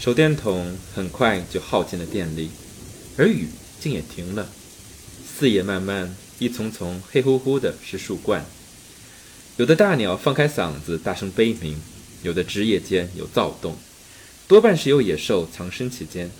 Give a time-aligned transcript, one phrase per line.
[0.00, 2.48] 手电筒很快就耗尽了电力，
[3.18, 4.48] 而雨竟也停了。
[5.26, 8.46] 四野漫漫，一丛丛黑乎乎的是树冠。
[9.58, 11.78] 有的大鸟放开嗓子大声悲鸣，
[12.22, 13.76] 有的枝叶间有躁动，
[14.48, 16.30] 多半是有野兽藏身其间。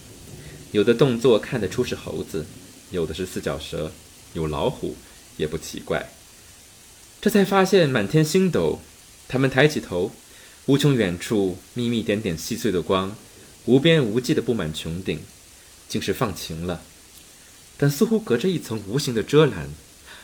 [0.73, 2.47] 有的动作看得出是猴子，
[2.91, 3.93] 有的是四脚蛇，
[4.33, 4.97] 有老虎
[5.37, 6.09] 也不奇怪。
[7.21, 8.81] 这才发现满天星斗，
[9.29, 10.13] 他们抬起头，
[10.65, 13.15] 无穷远处密密点点细碎的光，
[13.71, 15.21] 无边无际的布满穹顶，
[15.89, 16.83] 竟是放晴了。
[17.77, 19.69] 但似乎隔着一层无形的遮拦，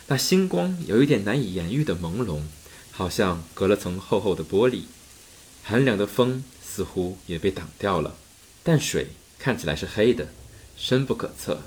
[0.09, 2.41] 那星光有一点难以言喻的朦胧，
[2.91, 4.83] 好像隔了层厚厚的玻璃。
[5.63, 8.17] 寒凉的风似乎也被挡掉了，
[8.65, 10.27] 但水看起来是黑的，
[10.77, 11.63] 深不可测。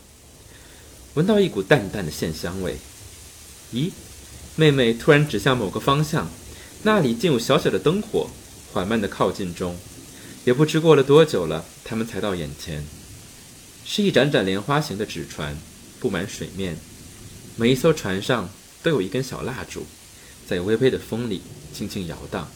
[1.14, 2.76] 闻到一股淡淡的线香味。
[3.74, 3.92] 咦，
[4.58, 6.30] 妹妹突然指向某个方向，
[6.84, 8.30] 那里竟有小小的灯火，
[8.74, 9.78] 缓慢的靠近中。
[10.50, 12.84] 也不知过了多久了，他们才到眼前，
[13.86, 15.56] 是一盏盏莲花形的纸船。
[16.00, 16.76] 布满水面，
[17.56, 18.50] 每一艘船上
[18.82, 19.86] 都有一根小蜡烛，
[20.48, 22.50] 在微微的风里轻轻摇荡。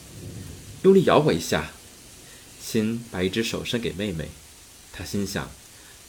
[0.81, 1.69] 用力摇我一下，
[2.59, 4.30] 心把一只手伸给妹妹。
[4.91, 5.52] 她心想：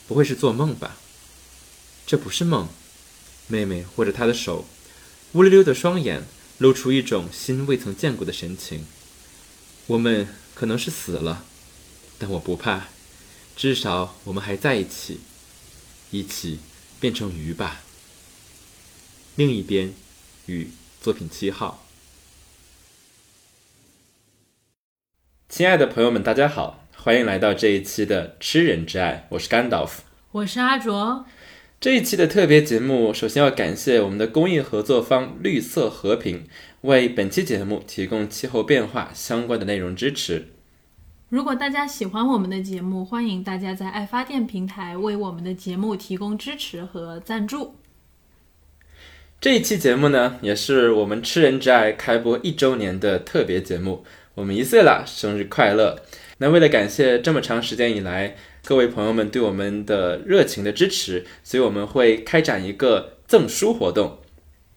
[0.08, 0.96] 不会是做梦吧？
[2.06, 2.66] 这不是梦。
[3.46, 4.64] 妹妹握着她的手，
[5.32, 6.22] 乌溜溜的双眼
[6.56, 8.86] 露出一种心未曾见过的神情。
[9.86, 11.44] 我们可能是死了，
[12.24, 12.88] 但我不怕，
[13.54, 15.20] 至少我们还在一起，
[16.10, 16.58] 一起。
[16.98, 17.82] 变成鱼吧。
[19.36, 19.92] 另一边，
[20.46, 20.70] 雨
[21.02, 21.86] 作品七号。
[25.50, 31.26] 亲爱的朋友们，大家好，欢迎来到这一期的《吃人之爱》，我是甘道夫，我是阿卓。
[31.78, 36.48] 这一期的特别节目，首先要感谢我们的公益合作方绿色和平，
[36.80, 40.53] 为本期节目提供气候变化相关的内容支持。
[41.34, 47.74] 如果大家喜欢我们的节目，欢迎大家在爱发电平台为我们的节目提供支持和赞助。
[49.40, 54.04] 这一期节目呢，也是我们吃人之爱开播一周年的特别节目。
[54.36, 55.98] 我们一岁了，生日快乐！
[56.38, 64.18] 那为了感谢这么长时间以来各位朋友们对我们的热情的支持，所以我们会开展一个赠书活动。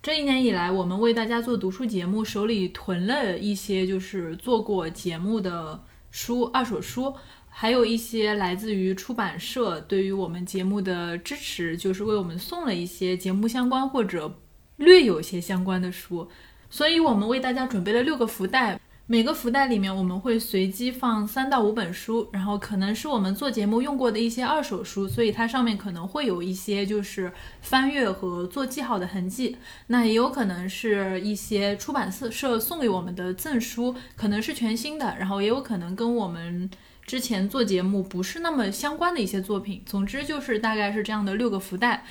[0.01, 5.83] 这一年以来，我们为大家做读书节目，手里囤了一些就是做过节目的。
[6.11, 7.13] 书二手书，
[7.49, 14.39] 还有一些来自于出版社对于我们节目的支持，就是为我们送了一些节目相关或者
[14.77, 16.29] 略有些相关的书，
[16.69, 18.79] 所以我们为大家准备了六个福袋。
[19.09, 27.31] 每个福袋里面我们会随机放三到五本书，然后可能是我们做节目用过的一些二手书，所以它上面可能会有一些就是
[27.61, 29.55] 翻阅和做记号的痕迹。
[29.87, 36.69] 那也有可能是一些出版社社送给我们的赠书，可能是全新的，然后也有可能跟我们
[37.05, 39.81] 之前做节目不是那么相关的一些作品。
[39.85, 42.03] 总之就是大概是这样的六个福袋，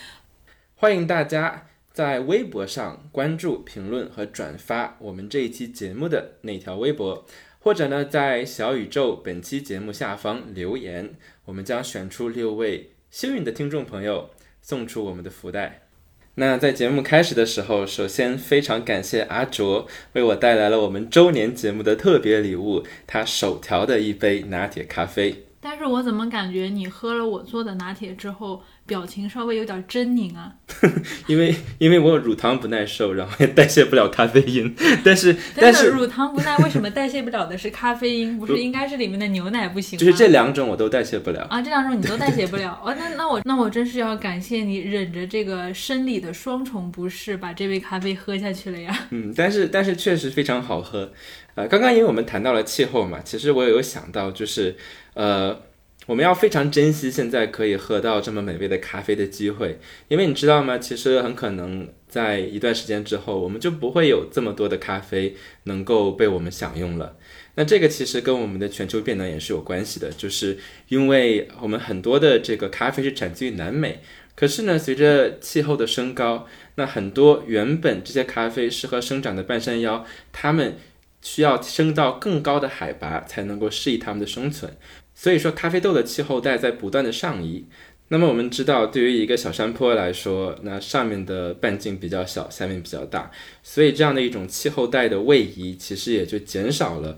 [0.77, 1.67] 欢迎大家。
[1.97, 7.25] 在微博上关注、评论和转发我们这一期节目的那条微博，
[7.59, 11.15] 或者呢，在小宇宙本期节目下方留言，
[11.47, 14.29] 我们将选出六位幸运的听众朋友，
[14.61, 15.87] 送出我们的福袋。
[16.35, 25.47] 那在节目开始的时候，首先非常感谢阿卓为我带来了我们周年节目的特别礼物，他手调的一杯拿铁咖啡。
[25.63, 28.63] 但是我怎么感觉你喝了我做的拿铁之后？
[28.87, 30.55] 表情稍微有点狰狞啊，
[31.27, 34.75] 因为因为我乳糖不耐受，然后也代谢不了咖啡因。
[35.05, 38.39] 但是但是乳糖不耐为什么代谢不了的是咖啡因？
[38.39, 40.01] 不是应该是里面的牛奶不行吗？
[40.01, 42.95] 就是这两种我都代谢不了啊，这两种你都代谢不了哦。
[42.97, 48.97] 那那我那我真是要感谢你忍着这个生理的双重不适把这杯咖啡喝下去了呀。
[49.11, 51.13] 嗯，但是但是确实非常好喝。
[51.57, 54.77] 呃，刚刚因为我们谈到了气候嘛，其实我有想到就是
[55.15, 55.66] 呃。
[56.07, 60.79] 我们要非常珍惜现在可以喝到这么美味的咖啡的机会，因为你知道吗？
[60.79, 67.17] 其实很可能在一段时间之后，我们就不会有这么多的咖啡能够被我们享用了。
[67.57, 70.57] 那这个其实跟我们的全球变暖也是有关系的，就是
[70.89, 74.01] 因为我们很多的这个咖啡是产自于南美，
[74.37, 80.77] 可是呢，随着气候的升高，那很多原本这些咖啡适合生长的半山腰，它们
[81.21, 84.77] 需要升到更高的海拔才能够适宜它们的生存。
[85.19, 87.65] 所以说，咖啡豆的气候带在不断的上移。
[88.09, 93.33] 那么我们知道，对于一个小山坡来说，那上面的半径比较小，下面比较大，
[93.65, 97.17] 所以这样的一种气候带的位移，其实也就减少了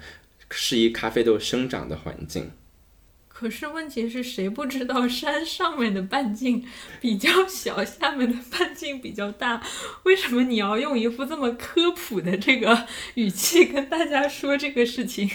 [0.49, 2.53] 适宜咖啡豆生长的环境。
[3.27, 6.65] 可是问题是谁不知道山上面的半径
[7.01, 9.63] 比较小，下面的半径比较大？
[10.05, 15.31] 为什么你要用一副这么科普的这个语气跟大家说这个事情？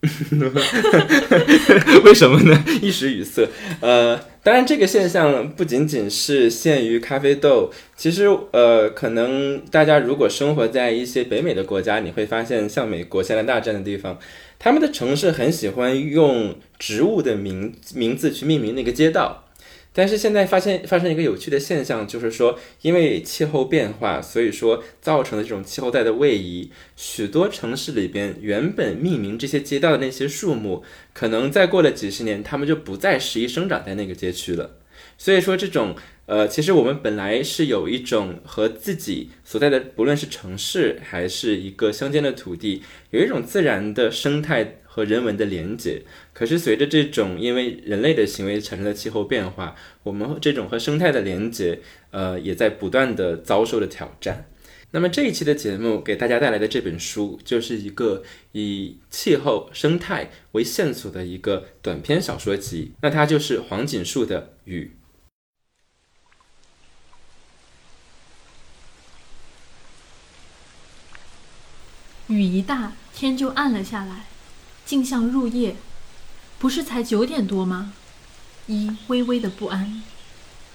[2.04, 2.64] 为什么呢？
[2.80, 3.46] 一时语塞。
[3.80, 14.18] 呃，当然这个现象不仅仅是限于咖啡豆，其实呃，可能大家如果生活在一些北美的国家，你会发现，像美国、现在大战的地方，
[14.58, 19.44] 他们的城市很喜欢用植物的名名字去命名那个街道。
[19.92, 34.78] 但是现在发现发生一个有趣的现象，就是说，因为气候变化，所以说造成的这种气候带的位移，许多城市里边原本命名这些街道的那些树木，可能再过了几十年，它们就不再适宜生长在那个街区了。
[35.18, 35.96] 所以说，这种
[36.26, 44.76] 呃，其实我们本来是有一种和自己所在的，不论是城市还是一个乡间的土地，有一种自然的生态。
[44.92, 46.02] 和人文的连接，
[46.32, 51.78] 可是随着这种因为人类的行为产生的气候变化，我们这种和生态的连接，
[52.10, 54.46] 呃，也在不断的遭受着挑战。
[54.90, 64.90] 那么这一期的节目给大家带来的这本书，就是一个以气候生态为线索的一个短篇小说集，那它就是黄锦树的《雨》。
[72.34, 74.29] 雨一大，天就暗了下来。
[74.90, 75.76] 竟像入夜，
[76.58, 77.92] 不是才九点多吗？
[78.66, 80.02] 一微微的不安，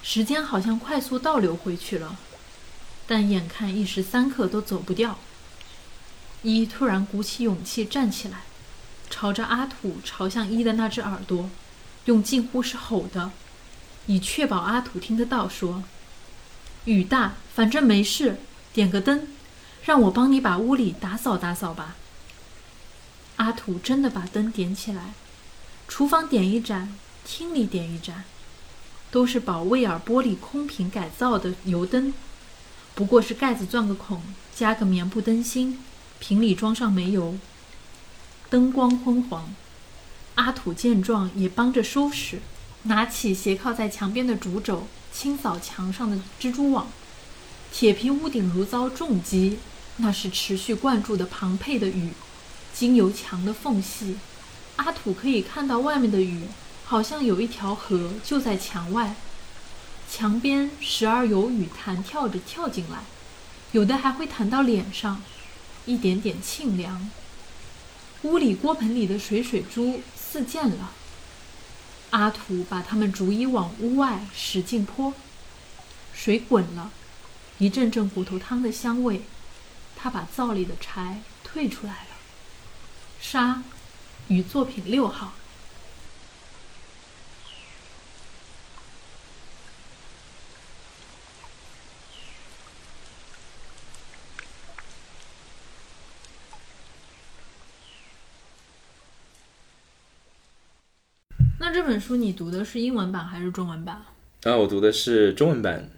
[0.02, 2.16] 时间好像快速倒流回去了，
[3.06, 5.20] 但眼看一时三刻都走不掉。
[6.44, 8.44] 一突然鼓起勇气站起来，
[9.10, 11.50] 朝着阿土朝向一的那只耳朵，
[12.06, 13.34] 用近乎是吼的，
[14.06, 15.84] 以确保阿土听得到，说
[16.86, 18.40] ：“雨大，反正没事，
[18.72, 19.28] 点个灯，
[19.84, 21.98] 让我帮你把屋里打扫打扫吧。”
[23.38, 25.14] 阿土真的把灯点起来，
[25.88, 28.24] 厨房点一盏，厅里点一盏，
[29.12, 32.14] 都是宝威尔玻璃空瓶改造的油灯，
[32.94, 34.22] 不过是盖子钻个孔，
[34.56, 35.80] 加个棉布灯芯，
[36.20, 37.38] 瓶里装上煤油，
[38.50, 39.54] 灯光昏黄。
[40.36, 42.42] 阿土见状也帮着收拾，
[42.84, 46.88] 拿起斜靠在墙边的竹帚，清扫墙上的蜘蛛网。
[47.72, 49.60] 铁皮屋顶如遭重击，
[49.98, 52.12] 那是持续灌注的庞沛的雨。
[52.78, 54.18] 经由墙的缝隙，
[54.76, 56.44] 阿土可以看到外面的雨，
[56.84, 59.16] 好像有一条河就在墙外。
[60.12, 63.06] 墙边时而有雨弹跳着跳进来，
[63.72, 65.24] 有的还会弹到脸上，
[65.86, 67.10] 一点点沁凉。
[68.24, 70.92] 屋里锅盆里的水水珠似溅了，
[72.10, 75.14] 阿土把它们逐一往屋外使劲泼，
[76.14, 76.92] 水滚了，
[77.58, 79.22] 一阵阵骨头汤的香味。
[79.96, 82.15] 他把灶里的柴退出来了。
[83.28, 83.64] 沙
[84.28, 85.34] 与作品六号。
[101.58, 104.06] 那这本书你读的是英文版还是中文版？
[104.44, 105.90] 啊，我读的是中文版。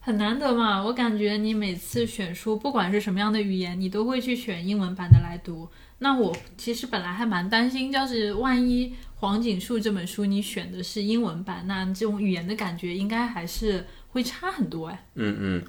[0.00, 5.68] 很难得嘛，我感觉你每次选书，不管是什么样的语言，你都会去选英文版的来读。
[5.98, 15.06] 那我其实本来还蛮担心，就是万一黄锦树这本书你选的是英文版，那这种语言的感觉应该还是会差很多哎。
[15.14, 15.64] 嗯嗯，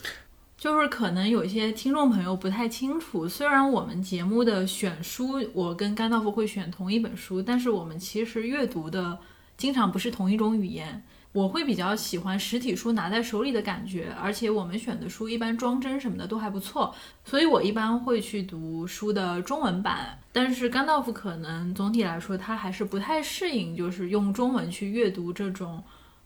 [0.58, 9.18] 就是可能有一些听众朋友不太清楚，虽然我们节目的选书，我跟甘道夫会选同一本书，但是我们其实阅读的
[9.58, 11.04] 经常不是同一种语言。
[11.40, 16.94] 我会比较喜欢实体书拿在手里的感觉，而且我们选的书一般装帧什么的都还不错，
[17.24, 20.20] 所以我一般会去读书的中文版。
[20.34, 25.82] 但是甘道夫可能总体来说他还是不太适应，就是用中文去阅读这种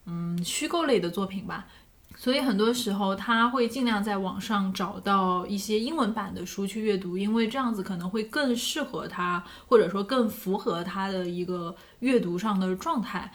[0.07, 1.67] 嗯虚构类的作品吧。
[2.15, 13.31] 所以很多时候他会尽量在网上找到一些英文版的书去阅读，因为这样子可能会更适合他，或者说更符合他的一个阅读上的状态。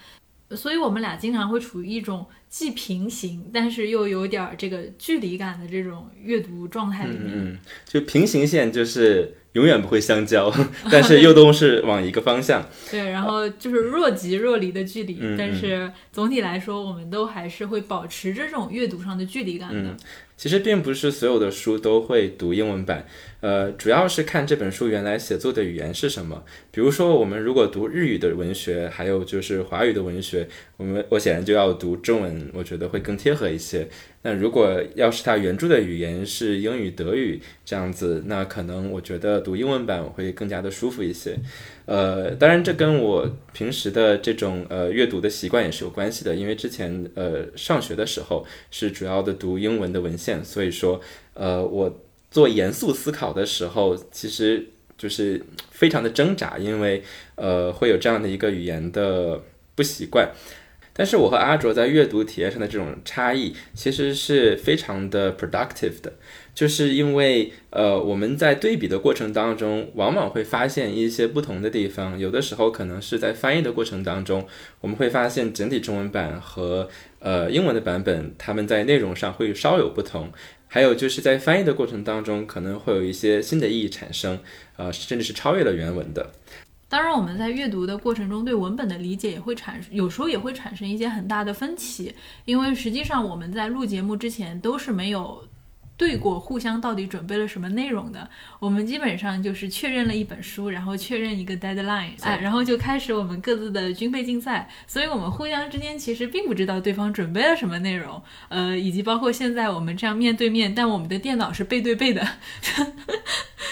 [0.56, 7.30] 所以，我们俩经常会处于一种既平行，但是又有点这个距离感的这种阅读状态里面。
[7.32, 10.52] 嗯，就平行线就是永远不会相交，
[10.90, 12.66] 但是又都是往一个方向。
[12.90, 19.96] 对，然后就是若即若离的距离，但是总体来说，我们都还是会保持这种阅读上的距离感的。
[20.36, 23.04] 其实并不是所有的书都会读英文版，
[23.40, 26.44] 呃，主要是看这本书原来写作的语言是什么。
[26.70, 33.88] 比如说，我们如果读日语的文学，还有就是华语的文学，我们我显然就要读中文，我觉得会更贴合一些。
[34.22, 41.36] 那如果要是它原著的语言是英语、德语这样子，那可能我觉得读英文版我会更加的舒服一些。
[41.86, 51.00] 呃，当然这跟我平时的这种呃阅读的习惯也是有关系的，因为之前呃上学的时候是主要的读英文的文献，所以说
[51.34, 54.66] 呃我做严肃思考的时候，其实
[54.98, 57.02] 就是非常的挣扎，因为
[57.36, 59.40] 呃会有这样的一个语言的
[59.74, 60.30] 不习惯。
[60.98, 66.12] 但是我和阿卓在阅读体验上的这种差异，其实是非常的 productive 的，
[66.52, 72.18] 就是因为呃我们在对比的过程当中，往往会发现一些不同的地方。
[72.18, 74.44] 有的时候可能是在翻译的过程当中，
[74.80, 76.88] 我们会发现整体中文版和
[77.20, 80.32] 呃英文的版本，他们在内容上会稍有不同。
[80.70, 84.38] 还有就是在翻译的过程当中，可能会有一些新的意义产生，
[84.76, 86.30] 呃，甚至是超越了原文的。
[86.88, 92.14] 当然，我们在阅读的过程中，对文本的理解也会产生，有时候也会产生一些很大的分歧，
[92.44, 95.44] 因为实际上我们在录节目之前都是没有。
[95.98, 98.30] 对过，互相到底准备了什么内容的？
[98.60, 104.70] 我们基本上就是确认了一本书，然后确认一个 deadline，哎，然后就开始我们各自的军备竞赛。
[104.86, 112.26] 所以，我们互相之间其实并不知道对方准备了什么内容，呃，以及包括现在我们这样面对面，但我们的电脑是背对背的。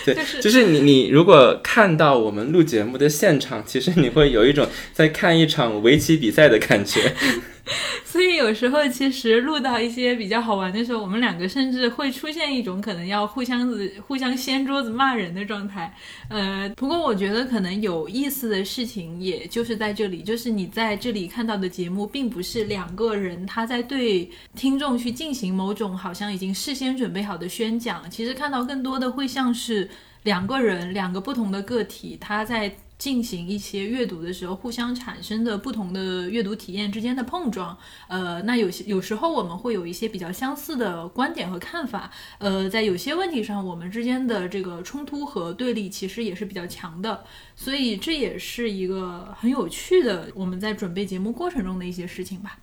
[0.05, 7.15] 对， 就是你，你如果看到我们录节目的现场，其实你会有一种在看一场围棋比赛的感觉。
[8.05, 15.93] 所以有时候其实录到一些比较好玩的时候，我们两个甚至会出现一种可能要互相子、互相掀桌子骂人的状态。
[16.29, 29.91] 呃，不过我觉得可能有意思的事情也就是在这里，就是你在这里看到的节目，并不是两个人他在对听众去进行某种好像已经事先准备好的宣讲，其实看到更多的会像是
[30.23, 32.77] 两个人、两个不同的个体，他在。
[32.99, 37.77] 进行一些阅读的时候，互相产生的不同的阅读体验之间的碰撞，
[38.09, 47.25] 呃，那有些有时候我们会有一些比较相似的观点和看法，呃，在有些问题上，我们之间的这个冲突和对立其实也是比较强的，
[47.55, 52.59] 所以这也是一个很有趣的我们在准备节目过程中的一些事情吧。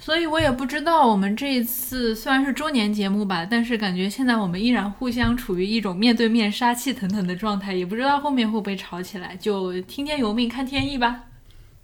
[0.00, 11.27] 所以我也不知道，我们这一次虽然是周年节目吧，但是感觉现在我们依然互相处于一种面对面杀气腾腾的状态，也不知道后面会不会吵起来，就听天由命，看天意吧。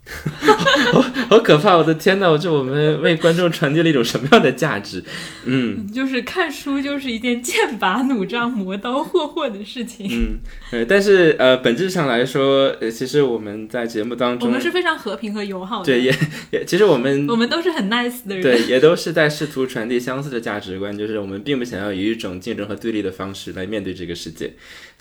[0.92, 1.76] 好好可怕！
[1.76, 5.02] 我的天呐，我这我们为观众传递了一种什么样的价值？
[5.46, 10.06] 嗯，就是看书就是一件剑拔弩张、磨刀霍霍的事情。
[10.12, 10.38] 嗯，
[10.72, 15.86] 呃，但是呃，本质上来说，呃，其实我们在节目当中，我们是非常和平和友好的。
[15.86, 16.14] 对，也
[16.52, 18.42] 也，其实我们我们都是很 nice 的人。
[18.42, 24.52] 对，也都是在试图传递相似的价值观，就是我们并不想要以一种竞争和对立的方式来面对这个世界。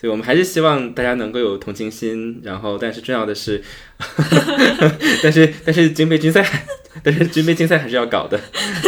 [0.03, 3.63] 对，我们还是希望大家能够有同情心，然后，但是重要的是，
[5.23, 6.45] 但是但是军备竞赛，
[7.01, 8.37] 但是军备竞赛还是要搞的，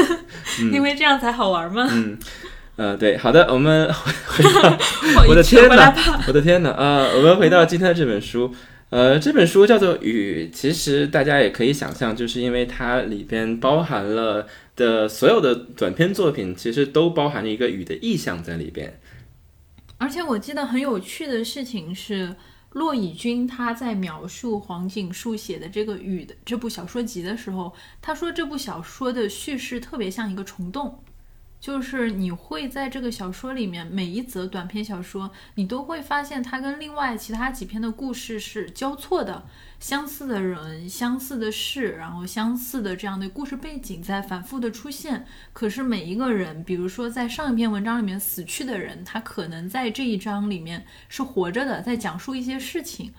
[0.73, 1.87] 因为这样才好玩嘛。
[1.89, 2.17] 嗯，
[2.75, 3.89] 呃，对，好的，我们
[4.25, 4.77] 回到，
[5.29, 5.95] 我的天哪，
[6.27, 7.07] 我的天哪啊！
[7.15, 8.53] 我们回到今天的这本书，
[8.89, 14.45] 呃，这本书叫做《雨》，其实大家也可以想象，就是因为它里边包含了
[14.75, 18.99] 的所有的短篇作品，其实都包含了一个雨的意象在里边。
[19.97, 22.35] 而且我记得很有趣的事情是，
[22.71, 31.01] 骆以军他在描述黄锦树写的这个《雨》的这部小说集的时候，他说这部小说的叙事特别像一个虫洞。
[31.57, 39.43] 就是你会在这个小说里面，每一则短篇小说，你都会发现它跟另外其他几篇的故事是交错的，
[39.87, 45.27] 相似的人、相似的事，然后相似的这样的故事背景在反复的出现。
[45.53, 53.13] 可是每一个人，比如说在上一篇文章里面死去的人，他可能在这一章里面是活着的，在讲述一些事情。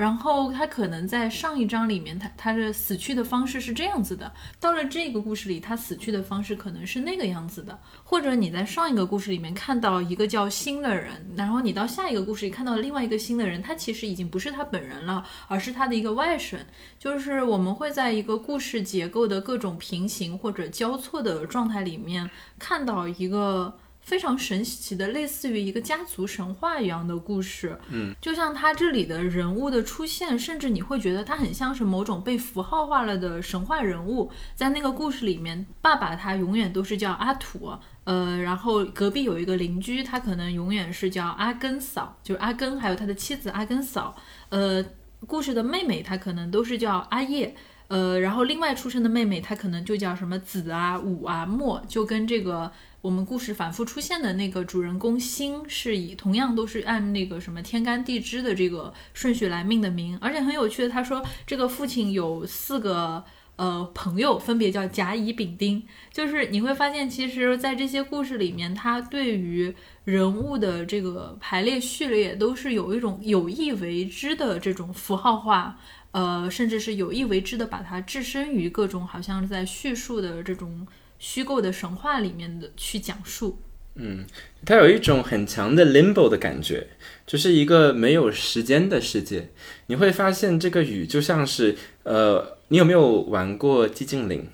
[0.00, 7.78] 然后他可能在上一章里面，他他的死去的方式是这样子的，到了这个故事里，他死去的方式可能是那个样子的。
[8.02, 16.56] 或者你在上一个故事里面看到一个叫新的人，然后你到下一个故事里看到另外一个新的人，他其实已经不是他本人了，而是他的一个外甥。
[16.98, 23.76] 就是我们会在一个故事结构的各种平行或者交错的状态里面看到一个。
[24.00, 27.78] 非常神奇的，类似于一个家族神话一样的故事。
[27.88, 34.30] 嗯，就像他这里的人物的出现，甚至你会觉得他很像是某种被符号化了的神话人物。
[34.54, 37.72] 在那个故事里面，爸爸他永远都是叫阿土，
[38.04, 44.16] 呃，然后隔壁有一个邻居，他可能永远是叫阿根嫂，就是阿根，还有他的妻子阿根嫂。
[44.48, 44.84] 呃，
[45.26, 47.54] 故事的妹妹她可能都是叫阿叶，
[47.90, 52.72] 呃，然后另外出生的妹妹她可能就叫什么子啊、武啊、墨，就跟这个。
[53.02, 63.24] 我们故事反复出现的那个主人公星是以同样都是按那个什么天干地支的这个顺序来命的名，而且很有趣的，他说这个父亲有四个
[63.56, 65.82] 呃朋友，分别叫甲乙丙丁，
[66.12, 75.78] 就是你会发现，其实，在这些故事里面，他对于人物的这个排列序列都是有一种有意为之的这种符号化，
[76.12, 80.86] 呃，甚至是有意为之的把它置身于各种好像在叙述的这种。
[81.22, 83.58] 虚构的神话里面的去讲述，
[83.96, 84.24] 嗯
[84.64, 86.86] 它有一种很强的 limbo 的感觉，
[87.26, 89.50] 就是一个没有时间的世界。
[89.88, 94.48] 你会发现这个雨就像是，呃，你有没有玩过寂静岭？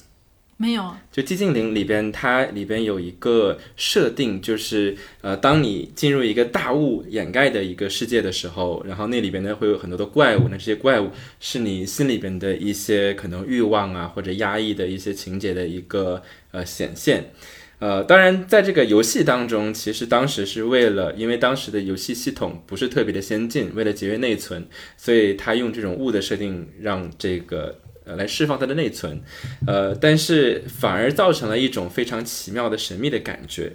[0.59, 11.11] 没有，就寂静岭里边，它里边有一个设定，就是呃，当你进入一个大雾掩盖的一个世界的时候，然后那里边呢会有很多的怪物，那这些怪物
[11.41, 16.23] 是你心里边的一些可能欲望啊或者压抑的一些情节的一个
[16.53, 17.31] 呃显现。
[17.79, 29.21] 呃，当然，在这个游戏当中，其实当时是为了，因为当时的游戏系统不是特别的先进，为了节约内存，所以他用这种雾的设定，让这个呃来释放它的内存，
[29.67, 33.73] 呃，但是反而造成了一种非常奇妙的神秘的感觉。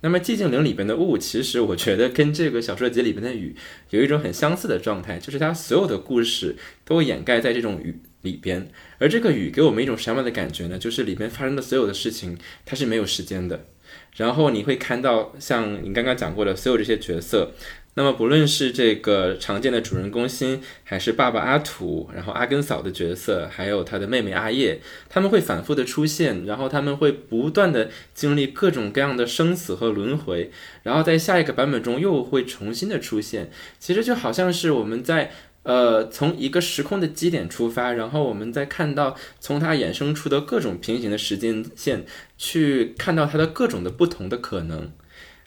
[0.00, 3.54] 那么寂静岭里边的雾，其实我觉得跟这个小说集里边的雨
[3.90, 10.78] 有一种很相似的状态，就是它所有的故事都掩盖在这种雨里边，而这个雨给我们一种什么样的感觉呢？
[10.78, 12.36] 就是里边发生的所有的事情，
[12.66, 13.64] 它是没有时间的。
[14.16, 17.52] 然后你会看到，像你刚刚讲过的所有这些角色，
[17.94, 30.50] 那么不论是这个常见的主人公心，还是爸爸阿土，然后阿根嫂的角色，还有他的妹妹阿叶，他们会反复的出现，然后他们会不断的经历各种各样的生死和轮回，
[30.82, 33.50] 然后在下一个版本中又会重新的出现。
[33.78, 35.30] 其实就好像是我们在。
[35.64, 42.04] 呃，从一个时空的基点出发，然后我们再看到从它衍生出的各种平行的时间线，
[42.36, 44.92] 去看到它的各种的不同的可能。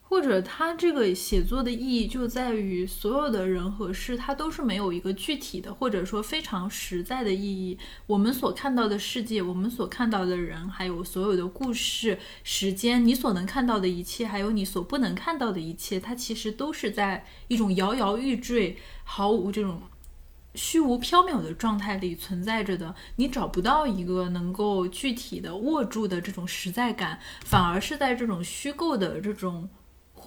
[0.10, 7.78] 或者他这个写作的意义就在于，所有的人和事，它都是没有一个具体的，或者说非常实在的意义。
[8.06, 19.82] 我们所看到的世界，我们所看到的人，还有所有的故事、时间，你所能看到的一切，还有你所不能看到的一切，它其实都是在一种摇摇欲坠、毫无这种。
[20.56, 29.70] 虚无缥缈的状态里存在着的，你找不到一个能够具体的握住的这种实在感，反而是在这种虚构的这种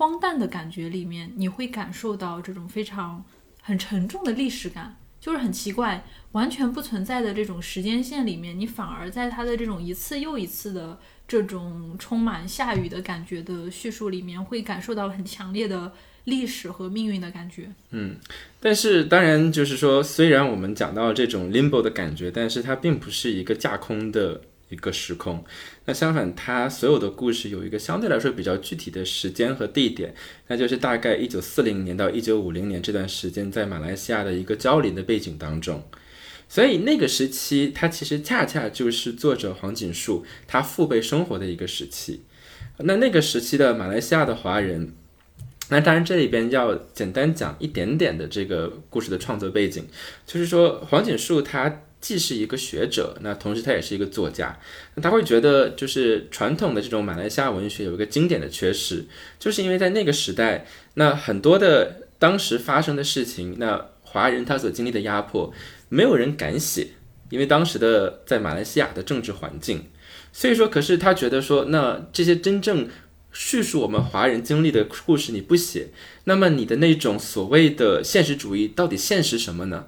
[0.00, 3.22] 荒诞的感觉里面，你会感受到这种非常
[3.60, 15.92] 很沉重的历史感，就是很奇怪，完全不存在的这种时间线里面，你反而在它的这种一次又一次的这种充满下雨的感觉的叙述里面，会感受到很强烈的。
[16.24, 18.14] 历史和命运的感觉，嗯，
[18.60, 25.44] 但是当然就是说，虽然我们讲到这种 limbo 的感觉，但是它并不是一个架空的一个时空。
[25.84, 30.14] 那相反，它所有的故事有一个相对来说比较具体的时间和地点，
[30.48, 35.82] 那就是大概一九四零年到一九五零年这段时间，在马来西亚的一个交林的背景当中。
[36.48, 42.22] 所以那个时期，它其实恰恰就是作者黄锦树他父辈生活的一个时期。
[42.78, 44.94] 那那个时期的马来西亚的华人。
[45.72, 49.86] 那当然，这里边要简单讲一点点的这个故事的创作背景，
[50.26, 54.58] 就是说黄锦树他既是一个学者，那同时他也是一个作家。
[54.94, 59.04] 那他会觉得，就是传统的这种马来西亚文学有一个经典的缺失，
[59.38, 65.52] 就是因为在那个时代，那很多的当时发生的事情，那华人他所经历的压迫，
[65.88, 66.88] 没有人敢写，
[67.28, 69.86] 因为当时的在马来西亚的政治环境，
[70.32, 72.88] 所以说，可是他觉得说，那这些真正。
[73.32, 75.90] 叙述我们华人经历的故事，你不写，
[76.24, 79.86] 那么你的那种所谓的现实主义到底现实什么呢？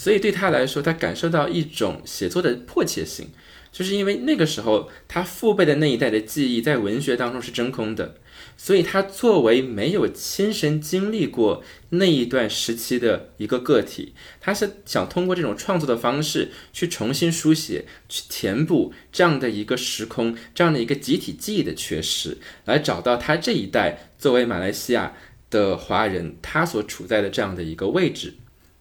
[0.00, 3.28] 所以对他来说，他感受到一种写作的迫切性，
[3.70, 8.14] 就是因为那个时候他父辈的那一代的记忆在文学当中是真空的。
[8.56, 25.14] 所以，他作为没有亲身经历过那一段时期的一个个体，他是想通过这种创作的方式去重新书写、去填补这样的一个时空、这样的一个集体记忆的缺失，来找到他这一代作为马来西亚
[25.50, 28.32] 的华人他所处在的这样的一个位置。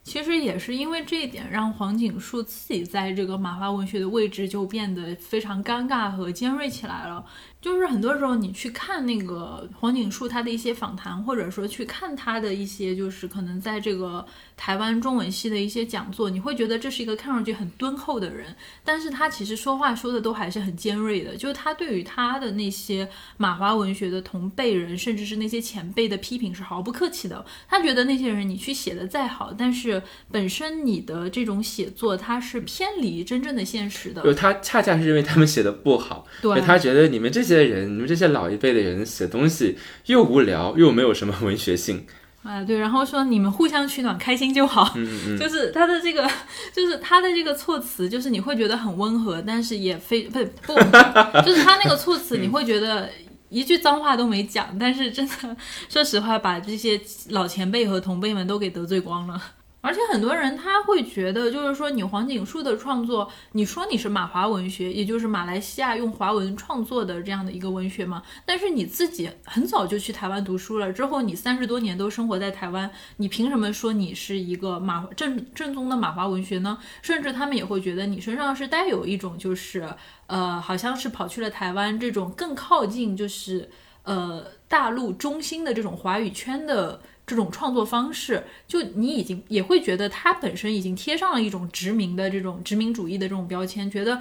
[0.09, 7.23] 其实也是因为这一点，让黄景树自己在这个马华文学的位置就变得非常尴尬和尖锐起来了。
[7.61, 21.35] 就是很多时候，你去看那个黄景树他的一些访谈，或者说去看他的一些，就是可能在这个台湾中文系的一些讲座，你会觉得这是一个看上去很敦厚的人，但是他其实说话说的都还是很尖锐的。
[21.35, 27.45] 就是他对于他的那些马华文学的同辈人，甚至是那些前辈的批评是毫不客气的。
[27.67, 34.23] 他觉得那些人你去写的再好，但是本身你的这种写作，它是偏离真正的现实的。
[34.23, 37.48] 就他恰恰是因为他们写的不好，对他觉得你们这。
[37.49, 42.05] 这些人，你们这些老一辈的人写东西又无聊又没有什么文学性，
[42.43, 46.29] 啊，对，然后说你们互相取暖，开心就好，嗯嗯， 就是他的这个，
[46.71, 50.73] 就是他的这个措辞，就是你会觉得很温和，但是也非不不，
[51.43, 53.09] 就是他那个措辞，你会觉得
[53.49, 55.57] 一句脏话都没讲，但是真的，
[55.89, 59.41] 说实话，把这些老前辈和同辈们都给得罪光了。
[59.81, 68.21] 而且很多人他会觉得，就是说你黄锦树的创作，你说你是马华文学，也就是马来西亚用华文创作的这样的一个文学嘛。
[68.45, 76.77] 但是你自己很早就去台湾读书了，之后你三十多年都生活在台湾，你凭什么说你是一个马正正宗的马华文学呢？
[77.01, 79.87] 甚至他们也会觉得你身上是带有一种就是
[80.27, 83.69] 呃，好像是跑去了台湾这种更靠近就是
[84.03, 86.99] 呃大陆中心的这种华语圈的。
[87.29, 94.19] 这种创作方式，就你已经也会觉得它本身已经贴上了一种殖民的这种殖民主义的这种标签，觉得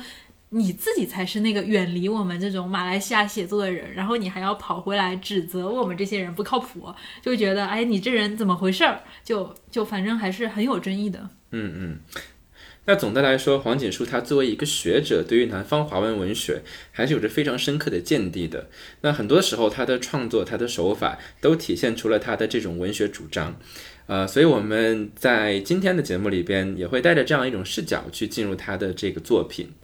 [0.51, 9.01] 你自己才是那个远离我们这种马来西亚写作的人，然后你还要跑回来指责我们这些人不靠谱，就觉得哎，你这人怎么回事儿？
[9.25, 11.31] 就就反正还是很有争议的。
[11.53, 12.01] 嗯嗯。
[12.89, 18.71] 那总的来说，黄锦树他作为一个学者，对于南方华文文学还是有着非常深刻的见地的。
[19.03, 23.61] 那很多时候，他的创作、他的手法都体现出了他的这种文学主张。
[24.07, 29.75] 呃，所以我们在今天的节目里边，也会带着这样一种视角去进入他的这个作品。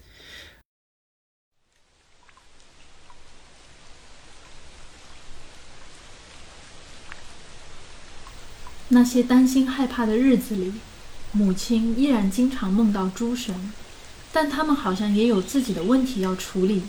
[8.88, 10.72] 那些担心害怕的日子里。
[11.36, 13.72] 母亲依然经常梦到诸神，
[14.32, 16.82] 但他们好像也有自己的问题要处理。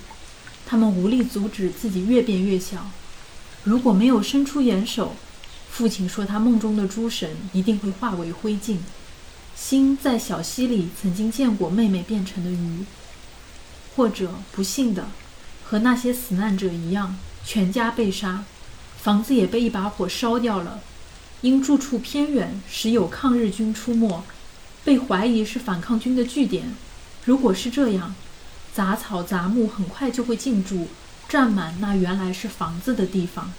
[0.68, 2.92] 他们无力阻止自己越变越小。
[3.64, 5.16] 如果没有伸出援手，
[5.72, 8.78] 父亲说他梦中的诸神一定会化为灰烬。
[9.56, 12.86] 心在小溪里曾经见过妹妹变成的鱼，
[13.96, 15.08] 或者不幸的
[15.64, 18.44] 和那些死难者一样，全家被杀，
[19.02, 20.82] 房子也被一把火烧掉了。
[21.42, 24.24] 因住处偏远，时有抗日军出没。
[24.86, 26.76] 被怀疑是反抗军的据点，
[27.26, 28.14] 如果是这样，
[28.72, 30.88] 杂草杂木很快就会进驻，
[31.28, 33.52] 占满那原来是房子的地方。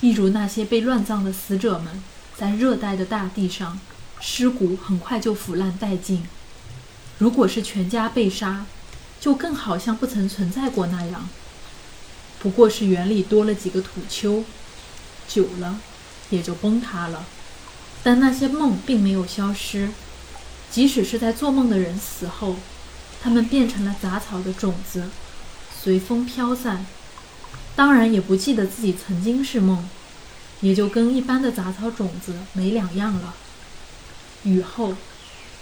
[0.00, 2.02] 一如那些被乱葬的死者们，
[2.34, 3.78] 在热带的大地上，
[4.20, 6.24] 尸骨很快就腐烂殆尽。
[7.18, 8.64] 如果是全家被杀，
[9.20, 11.28] 就更好像不曾存在过那样。
[12.38, 14.44] 不过是园里多了几个土丘，
[15.28, 15.80] 久了
[16.30, 17.26] 也就崩塌了。
[18.02, 19.90] 但那些梦并没有消失。
[20.70, 22.56] 即使是在做梦的人死后，
[23.22, 25.08] 他们变成了杂草的种子，
[25.82, 26.86] 随风飘散。
[27.74, 29.88] 当然也不记得自己曾经是梦，
[30.60, 33.34] 也就跟一般的杂草种子没两样了。
[34.42, 34.94] 雨后，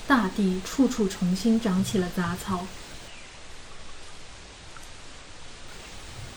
[0.06, 2.66] 大地处处重新长起了杂草。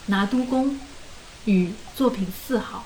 [0.06, 0.78] 拿督公，
[1.44, 2.84] 雨作品四号。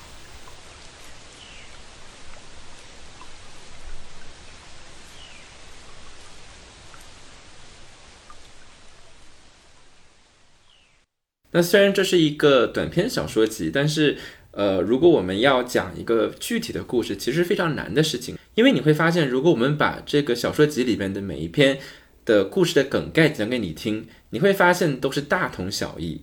[11.54, 14.16] 那虽然这是一个短篇小说集，但是，
[14.50, 18.36] 呃，如果我们要讲一个具体的故事，其实非常难的事情。
[18.56, 21.78] 因为你会发现，如果我们把这个小说集里边的每一篇
[22.24, 26.22] 的故事的梗概讲给你听，你会发现都是大同小异。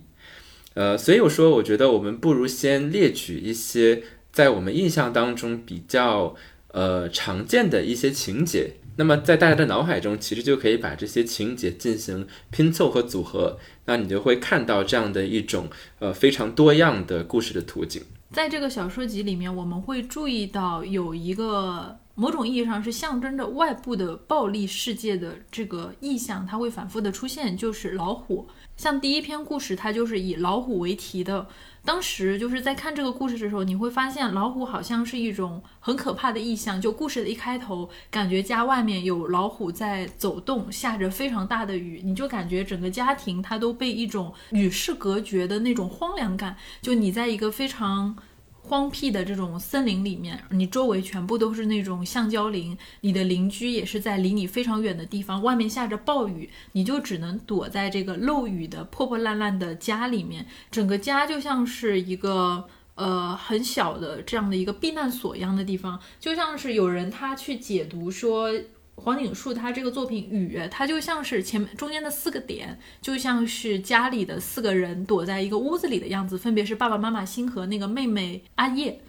[0.74, 6.36] 呃，所以我说，我觉得我们不如先列举一些在我们印象当中比较
[6.72, 8.74] 呃常见的一些情节。
[8.96, 18.02] 那么在大家的脑海中，其实就可以把这些情节进行拼凑和组合，那你就会看到这样的一种呃非常多样的故事的图景。
[18.30, 28.46] 在这个小说集里面，我们会注意到有一个某种意义上是象征着外部的暴力世界的这个意象，它会反复的出现，就是老虎。
[28.76, 31.46] 像第一篇故事，它就是以老虎为题的。
[31.84, 36.80] 当时就是在看这个故事的时候，你会发现老虎好像是一种很可怕的意象。
[36.80, 46.56] 就故事的一开头，感觉家外面有老虎在走动，下着非常大的雨，你就感觉整个家庭它都被一种与世隔绝的那种荒凉感。
[46.80, 48.16] 就你在一个非常。
[48.64, 68.48] 荒僻的这种森林里面，你周围全部都是那种橡胶林，你的邻居也是在离你非常远的地方，外面下着暴雨，你就只能躲在这个漏雨的破破烂烂的家里面，整个家就像是一个呃很小的这样的一个避难所一样的地方，就像是有人他去解读说。
[68.94, 79.00] 黄景树他这个作品《雨》，它就像是前面中间的四个点，就像是家里的四个人躲在一个屋子里的样子，分别是爸爸妈妈星河那个妹妹阿叶。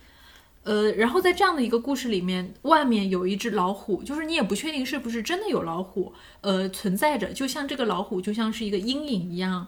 [0.64, 9.68] 呃，然后在这样的一个故事里面，外面有一只老虎，就是你也不确定是不是真的有老虎，呃，存在着，就像这个老虎就像是一个阴影一样。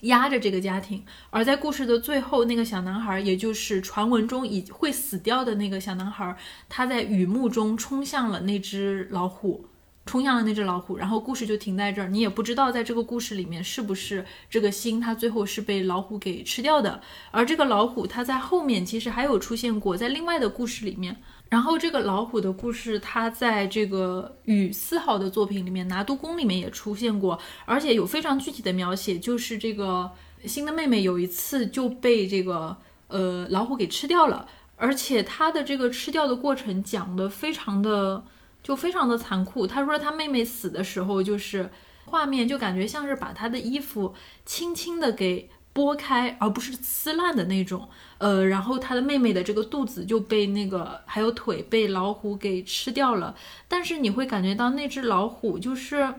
[0.00, 6.36] 压着这个家庭，而在故事的最后，那个小男孩，也就是传闻中已会死掉的那个小男孩，
[6.68, 9.66] 他在雨幕中冲向了那只老虎，
[10.04, 21.16] 冲向了那只老虎，然后故事就停在这儿，你也不知道在这个故事里面是不是这个星它最后是被老虎给吃掉的，而这个老虎它在后面其实还有出现过，在另外的故事里面。
[21.48, 30.10] 然后这个老虎的故事，它在这个雨四号的作品里面，拿督宫里面也出现过，而且有非常具体的描写，就是这个
[30.44, 38.24] 新的妹妹有一次就被这个呃老虎给吃掉了，而且它的这个吃掉的过程讲的非常的
[38.62, 39.66] 就非常的残酷。
[39.68, 41.70] 他说他妹妹死的时候，就是
[42.06, 45.48] 画面就感觉像是把她的衣服轻轻的给。
[45.76, 47.86] 剥开，而不是撕烂的那种，
[48.16, 53.36] 呃，然后他的妹妹的这个肚子就被那个还有腿被老虎给吃掉了，
[53.68, 56.14] 但是你会感觉到那只老虎就是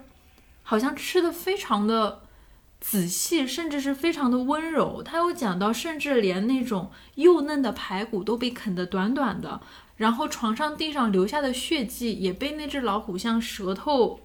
[0.61, 2.21] 好像吃的非常的
[2.79, 5.01] 仔细，甚至是非常的温柔。
[5.01, 9.59] 他有讲到，甚至连那种幼嫩的排骨都被啃得短短的，
[9.95, 14.19] 然后床上地上留下的血迹也被那只老虎像舌头，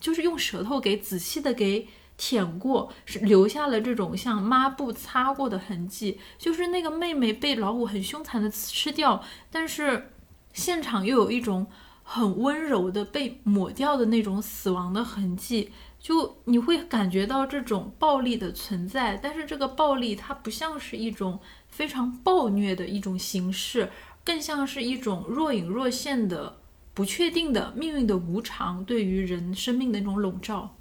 [0.00, 1.86] 就是用舌头给仔细的给。
[2.24, 10.12] 舔过是留下了这种像抹布擦过的痕迹，就是那个妹妹被老虎很凶残的吃掉，但是
[10.52, 11.66] 现场又有一种
[12.04, 23.90] 很温柔的被抹掉的那种死亡的痕迹，就你会感觉到这种暴力的存在，但是这个暴力它不像是一种非常暴虐的一种形式，
[24.22, 26.60] 更像是一种若隐若现的
[26.94, 30.76] 不确定的命运的无常对于人生命的那种笼罩。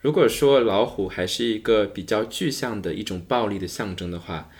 [0.00, 4.50] 如果说老虎还是一个比较具象的一种暴力的象征的话，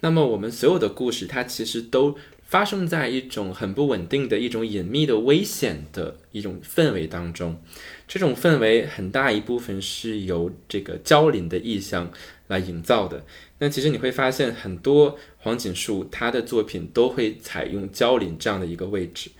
[0.00, 7.60] 那么我们所有的故事，它其实都发生在一种很不稳定的一种隐秘的危险的一种氛围当中。
[8.08, 12.10] 这种氛围很大一部分是由这个焦林的意象
[12.46, 13.24] 来营造的。
[13.58, 19.30] 那其实你会发现，很多黄锦树他的作品都会采用焦林这样的一个位置。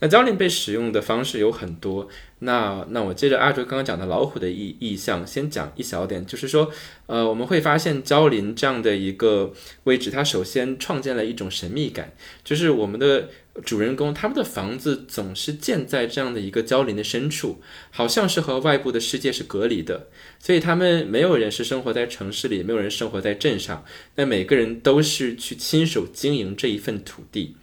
[0.00, 2.08] 那焦林被使用的方式有很多。
[2.44, 6.70] 那那我接着阿卓刚刚讲的老虎的意意象，先讲一小点，就是说，
[7.06, 9.52] 呃，我们会发现焦林这样的一个
[9.84, 12.12] 位置，它首先创建了一种神秘感，
[12.44, 13.28] 就是我们的
[13.64, 23.84] 主人公他们的房子总是建在这样的一个焦林的深处，好像是和外部的世界是隔离的，所以他们没有人是生活在城市里，没有人生活在镇上，
[24.16, 27.56] 那每个人都是去亲手经营这一份土地，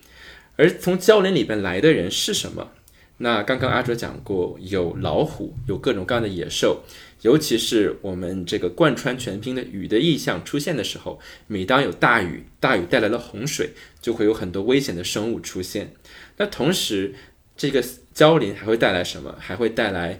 [0.55, 2.71] 而从焦林里边来的人是什么？
[3.21, 6.81] 那刚刚阿卓讲过，有老虎，有各种各样的野兽，
[7.21, 13.69] 尤其是我们这个贯穿全篇的雨的意象出现的时候，每当有大雨，大雨带来了洪水，
[14.01, 15.93] 就会有很多危险的生物出现。
[16.37, 17.13] 那同时，
[17.55, 19.35] 这个交林还会带来什么？
[19.39, 20.19] 还会带来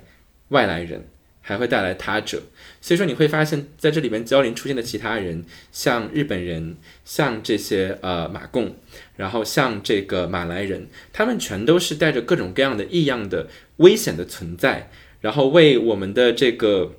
[0.49, 1.07] 外来人。
[1.41, 2.41] 还会带来他者，
[2.79, 8.75] 所以说你会发现在这里边交林出现的其他人，像日本人，像这些呃马贡，
[9.17, 14.89] 然后像这个马来人，他们全都是带着各种各样的异样的危险的存在，
[15.21, 16.93] 然后为我们的这个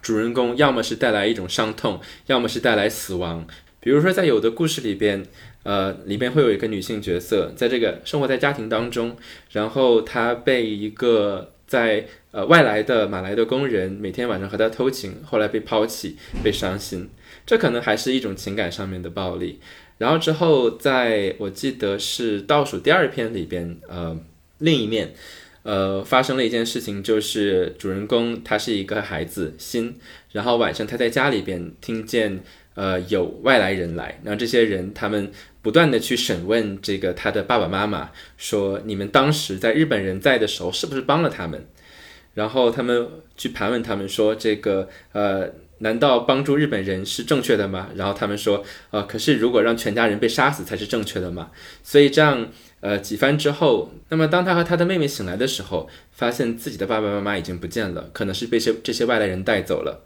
[0.00, 3.46] 主人公，要么是带来一种伤痛，要么是带来死亡。
[3.80, 5.26] 比如说在有的故事里边，
[5.62, 9.16] 呃，里边会有一个女性角色，在这个生活在家庭当中，
[9.50, 17.08] 然后她被一个在呃，外来的马来的工人每天晚上和他偷情，后来被抛弃，被伤心，
[17.46, 19.60] 这可能还是一种情感上面的暴力。
[19.98, 24.18] 然后之后，在我记得是倒数第二篇里边，呃，
[24.58, 25.14] 另一面，
[25.62, 29.94] 呃，发生了一件事情，就是主人公他是一个孩子心，
[30.32, 32.40] 然后晚上他在家里边听见
[32.74, 35.30] 呃有外来人来，然后这些人他们
[35.62, 41.64] 不断的去审问这个他的爸爸妈妈，说你们当时在日本人在的时候是不是帮了他们？
[42.34, 51.50] 然后他们去盘问他们说：“这个呃，难道帮助日本人是正确的吗？”然后他们说：“呃，可是如果让全家人被杀死才是正确的嘛。”
[51.82, 52.48] 所以这样
[52.80, 60.04] 呃几番之后，那么当他和他的妹妹醒来的时候，发现自己的爸爸妈妈已经不见了，可能是被这这些外来人带走了。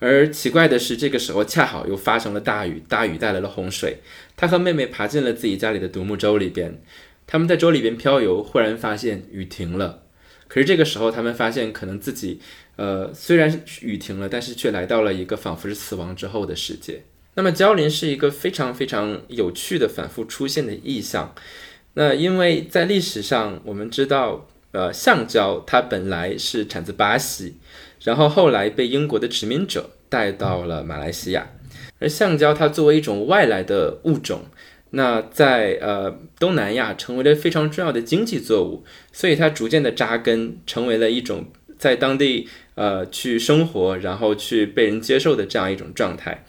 [0.00, 3.98] 而奇怪的是，这个时候恰好又发生了大雨，大雨带来了洪水。
[4.36, 6.80] 他和妹妹爬进了自己家里的独木舟里边，
[7.26, 10.04] 他们在舟里边漂游，忽然发现雨停了。
[10.48, 12.40] 可是这个时候，他们发现可能自己，
[12.76, 17.04] 呃，虽然雨停了，但是却来到了一个仿佛是死亡之后的世界。
[17.34, 21.34] 那么，焦林是一个非常非常有趣的反复出现的意象。
[21.94, 27.56] 那因为在历史上，我们知道，呃，橡胶它本来是产自巴西，
[28.02, 31.50] 然后后来被英国的殖民者带到了马来西亚，
[31.98, 34.46] 而橡胶它作为一种外来的物种。
[34.90, 41.46] 那在呃东南亚成为了非常重要的经济作物，所以它逐渐的扎根，成为了一种
[41.78, 46.44] 在当地呃去生活，然后去被人接受的这样一种状态。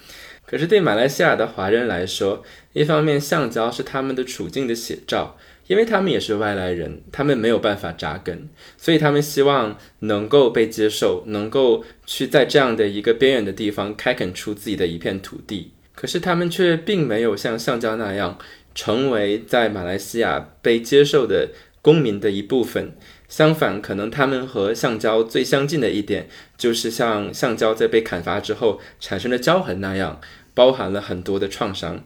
[0.45, 15.73] 可是对马来西亚的华人来说，一方面橡胶是他们的处境的写照，因为他们也是外来人，他们没有办法扎根，所以他们希望能够被接受，能够去在这样的一个边远的地方开垦出自己的一片土地。
[15.99, 18.37] 可是他们却并没有像橡胶那样
[18.73, 21.49] 成为在马来西亚被接受的
[21.81, 22.95] 公民的一部分。
[23.27, 30.21] 相反，可能他们和橡胶最相近的一点，就是像橡胶在被砍伐之后产生的胶痕那样。
[30.55, 32.01] 包含了很多的创伤。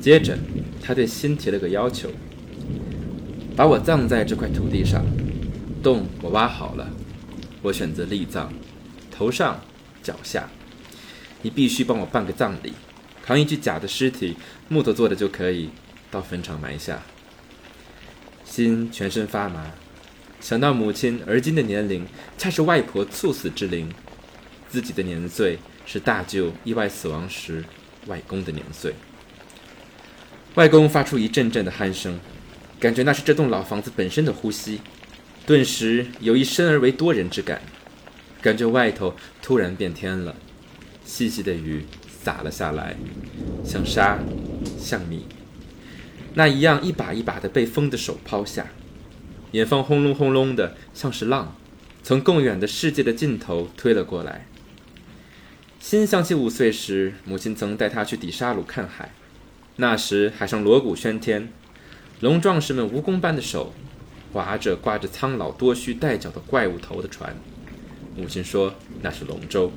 [0.00, 0.36] 接着，
[0.82, 2.10] 他对心提了个要求：
[3.54, 5.04] 把我葬在这块土地上，
[5.82, 6.90] 洞我挖好了，
[7.62, 8.48] 我选择立葬，
[9.10, 9.60] 头上、
[10.02, 10.48] 脚下，
[11.42, 12.72] 你必须帮我办个葬礼，
[13.22, 14.36] 扛一具假的尸体，
[14.68, 15.70] 木头做的就可以，
[16.10, 17.02] 到坟场埋下。
[18.44, 19.72] 心全身发麻。
[20.40, 22.06] 想到母亲而今的年龄，
[22.38, 23.88] 恰是外婆猝死之龄；
[24.70, 27.62] 自己的年岁是大舅意外死亡时
[28.06, 28.94] 外公的年岁。
[30.54, 32.18] 外公发出一阵阵的鼾声，
[32.80, 34.80] 感觉那是这栋老房子本身的呼吸，
[35.46, 37.62] 顿时有一生而为多人之感。
[38.42, 40.34] 感觉外头突然变天了，
[41.04, 41.84] 细细的雨
[42.22, 42.96] 洒了下来，
[43.62, 44.18] 像沙，
[44.78, 45.26] 像米，
[46.34, 48.68] 那一样一把一把的被风的手抛下。
[49.52, 51.54] 远方轰隆轰隆的，像是浪，
[52.02, 54.46] 从更远的世界的尽头推了过来。
[55.78, 59.12] 心想起五岁时，母亲曾带他去底沙鲁看海，
[59.76, 61.52] 那时海上锣鼓喧天，
[62.20, 63.74] 龙壮士们蜈蚣般的手，
[64.32, 67.34] 划着挂着苍老多须带角的怪物头的船。
[68.16, 69.72] 母亲说那是龙舟，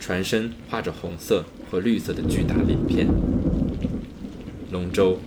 [0.00, 3.06] 船身画着红色和绿色的巨大鳞片。
[4.70, 5.18] 龙舟，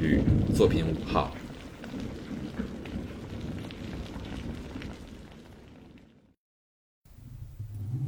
[0.00, 0.20] 与
[0.54, 1.34] 作品五号。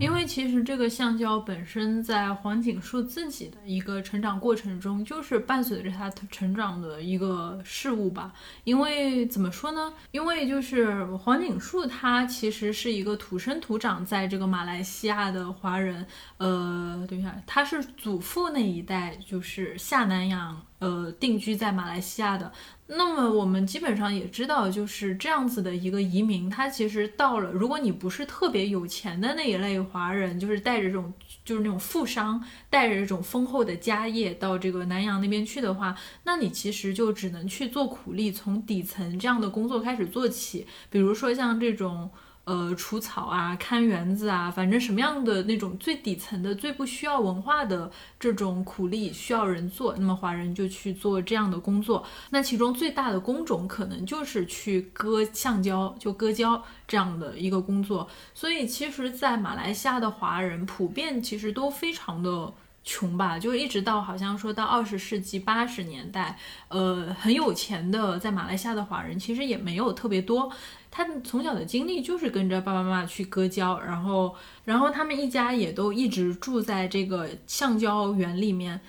[0.01, 8.33] 因为其实这个橡胶本身在黄景树自己的一个成长过程中，就是伴随着他成长的一个事物吧。
[8.63, 9.93] 因为怎么说呢？
[10.13, 16.07] 因为就是黄景树他其实是一个土生土长在这个马来西亚的华人。
[16.37, 20.68] 呃，等一下，他是祖父那一代就是下南洋。
[20.79, 22.53] 呃，定居在马来西亚的，
[22.87, 31.13] 那么我们基本上也知道，就是这样子的一个移民，他其实到了，如果你不是特别有钱的那一类华人，就是带着这种，
[31.45, 42.11] 就是那种富商，带着这种丰厚的家业到这个南洋那边去的话，那你其实就只能去做苦力，从底层这样的工作开始做起，比如说像这种。
[42.49, 52.03] 呃，除草啊，看园子啊，反正什么样的那种最底层的、最不需要文化的这种苦力需要人做，那么华人就去做这样的工作。
[52.31, 58.09] 那其中最大的工种可能就是去割橡胶，就割胶这样的一个工作。
[58.33, 62.55] 所以，其实，在马来西亚的华人普遍其实都非常的。
[62.91, 70.51] 穷吧，就一直到好像说到二十世纪八十年代，呃，很有钱的在马来西亚的华人其实也没有特别多。
[70.91, 78.81] 他从小的经历就是跟着爸爸妈妈去割胶，然后，然后他们一家也都一直住在这个橡胶园里面。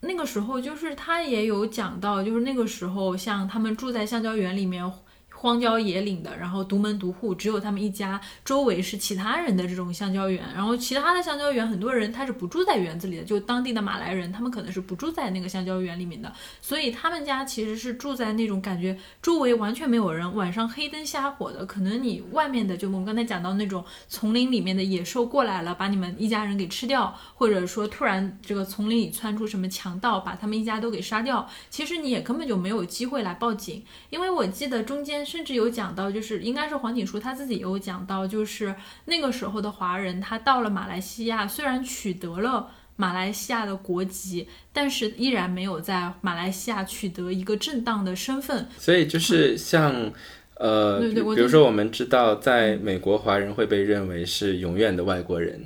[0.00, 4.92] 那个时候就是他也有讲到，就是那个时候像他们住在橡胶园里面。
[5.40, 10.44] 荒郊野岭的，然后独门独户，只有他们一家，周围是其他人的这种橡胶园。
[10.54, 16.30] 然后其他的橡胶园，很多人他是不住在园子里的，就当地的马来人，他们可能是不住在那个橡胶园里面的。
[16.60, 21.64] 所以他们家其实是住在那种感觉周围完全没有人，晚上黑灯瞎火的。
[21.64, 31.48] 可能你外面的，就我们刚才讲到那种丛林里面的野兽过来了，把你们一家人给吃掉，或者说突然这个丛林里窜出什么强盗，把他们一家都给杀掉。
[31.70, 35.24] 其实你也根本就没有机会来报警，因为我记得中间。
[35.30, 48.66] 甚至有讲到，就是应该是黄景书他自己有讲到，就是那个时候的华人，他到了马来西亚，虽然取得了马来西亚的国籍，但是依然没有在马来西亚取得一个正当的身份。
[48.76, 50.12] 所以就是像，
[50.54, 55.64] 呃，比如说我们知道，在美国华人会被认为是永远的外国人，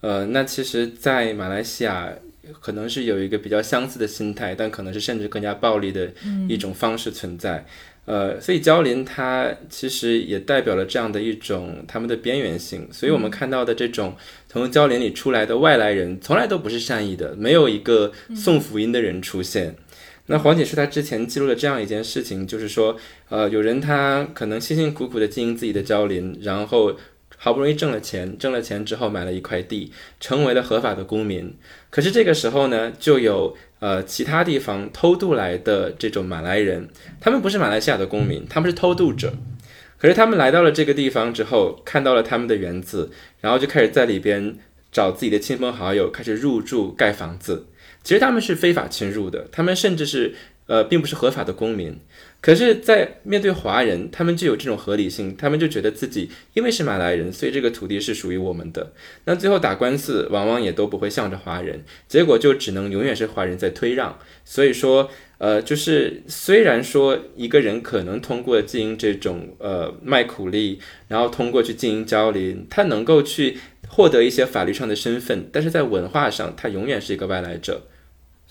[0.00, 2.12] 呃，那其实，在马来西亚
[2.60, 6.12] 可能是有一个比较相似的心态，但可能是甚至更加暴力的
[6.48, 7.64] 一种方式存在。
[8.06, 14.14] 呃，所以胶林它其实也代表了这样的一种他们的边缘性，所以我们看到的这种
[14.48, 19.74] 从胶林里出来的外来人，从来都不是善意的，没有一个送福音的人出现。
[20.26, 22.96] 那黄姐是她之前记录了这样一件事情，就是说，
[23.28, 26.96] 呃，有人他可能辛辛苦苦的经营自己的胶林，然后
[27.36, 29.90] 好不容易挣了钱，挣了钱之后买了一块地，
[30.20, 31.52] 成为了合法的公民，
[31.90, 33.56] 可是这个时候呢，就有。
[33.78, 36.88] 呃，其他地方偷渡来的这种马来人，
[37.20, 39.34] 他们不是马来西亚的公民，他们是偷渡者。
[39.98, 43.10] 可是他们来到了这个地方之后，看到了他们的园子，
[43.40, 44.56] 然后就开始在里边
[44.92, 47.66] 找自己的亲朋好友，开始入住盖房子。
[48.02, 50.34] 其实他们是非法侵入的，他们甚至是
[50.66, 51.98] 呃，并不是合法的公民。
[52.46, 58.92] 可是，在面对华人，他们就有这种合理性，他们就觉得自己因为是马来人，所以这个土地是属于我们的。
[59.24, 64.16] 那最后打官司，往往也都不会向着华人，结果就只能永远是华人在推让。
[64.44, 70.78] 所以说，呃，就是虽然说一个人可能通过经营这种呃卖苦力，
[71.08, 77.88] 然后通过去经营交林，他能够去获得一些法律上的身份，但是在文化上，他永远是一个外来者。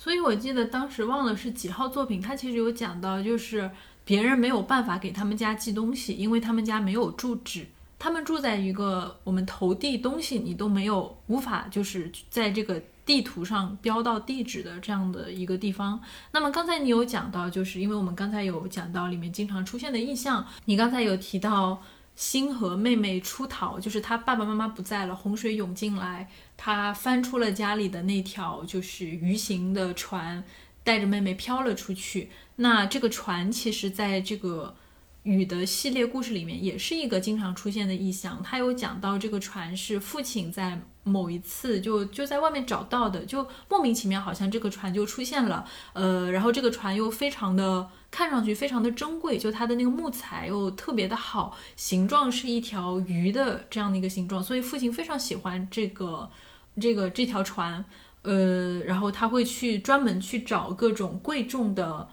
[0.05, 3.67] 所以我记得当时忘了是几号作品，他其实有讲到，就是
[4.03, 7.65] 别人没有办法给他们家寄东西，因为他们家没有住址，
[7.97, 15.99] 他们住在一个我们投递东西你都没有无法就是在这个地图上标到地址的这样的一个地方。
[16.31, 21.81] 那么刚才你有讲到，就是因为我们刚才有讲到里面经常出现的意象，你刚才有提到。
[22.17, 30.43] 星和妹妹出逃，就是他爸爸妈妈不在了，洪水涌进来，他翻出了家里的那条就是鱼形的船，
[30.83, 32.29] 带着妹妹飘了出去。
[32.57, 34.75] 那这个船其实在这个。
[35.25, 38.41] 雨的系列故事里面也是一个经常出现的意象。
[38.43, 45.65] 他有讲到这个船是父亲在某一次就就在外面找到的，就莫名其妙好像这个船就出现了。
[45.93, 56.29] 呃，然后这个船又非常的看上去非常的珍贵，就它的那个木材又特别的好，形状是一条鱼的这样的一个形状，所以父亲非常喜欢这个
[56.79, 57.83] 这个这条船。
[58.21, 62.09] 呃，然后他会去专门去找各种贵重的。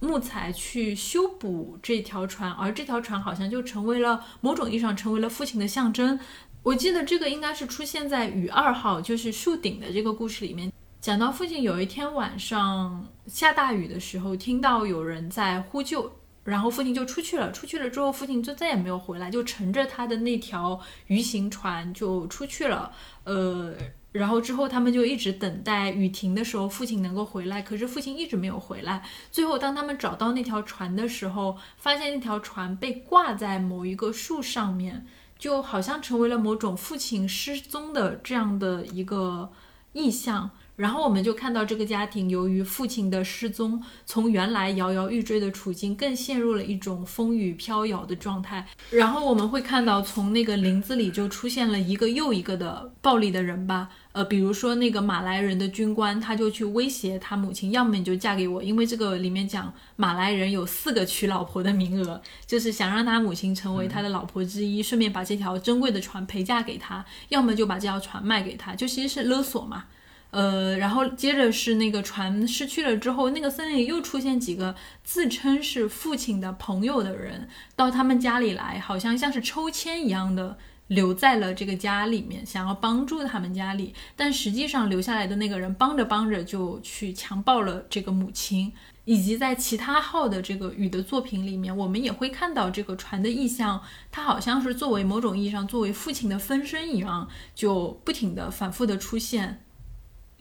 [0.00, 6.18] 木材去修补这条船，而这条船好像就成为了某种意义上成为了父亲的象征。
[6.62, 16.10] 我记得这个应该是出现在雨二号，就是树顶的这个故事里面，讲到父亲有一天晚上下大雨的时候，听到有人在呼救，
[16.44, 17.52] 然后父亲就出去了。
[17.52, 22.92] 出去了之后，父亲就再也没有回来，就乘着他的那条鱼形船就出去了。
[23.24, 23.74] 呃。
[24.12, 27.62] 然后之后，他们就一直等待雨停的时候，父亲能够回来。
[27.62, 29.02] 可是父亲一直没有回来。
[29.30, 35.06] 最后，当他们找到那条船的时候，发现那条船被挂在某一个树上面，
[35.38, 39.52] 就好像成为了某种父亲失踪的这样的一个
[39.92, 40.50] 意象。
[40.76, 48.66] 然后我们就看到这个家庭由于父亲的失踪，从原来摇摇欲坠的处境，更陷入了一种风雨飘摇的状态。
[48.88, 53.90] 然后我们会看到，从那个林子里就出现了一个又一个的暴力的人吧。
[54.12, 69.84] 呃，比如说那个马来人的军官，他就去威胁他母亲，要么你就嫁给我，因为这个里面讲马来人有四个娶老婆的名额，就是想让他母亲成为他的老婆之一，顺便把这条珍贵的船陪嫁给他，要么就把这条船卖给他，就其实是勒索嘛。
[70.32, 80.56] 呃，然后接着是那个船失去了之后，那个森林里又出现几个自称是父亲的朋友的人，到他们家里来，好像像是抽签一样的
[80.90, 88.72] 留在了这个家里面，想要帮助他们家里，但实际上留下来的那个人帮着帮着就去强暴了这个母亲，
[89.04, 93.80] 以及在其他号的这个雨的作品里面，我们也会看到这个船的意象，
[94.10, 99.62] 它好像是作为某种意义上作为父亲的分身一样，就不停的反复的出现。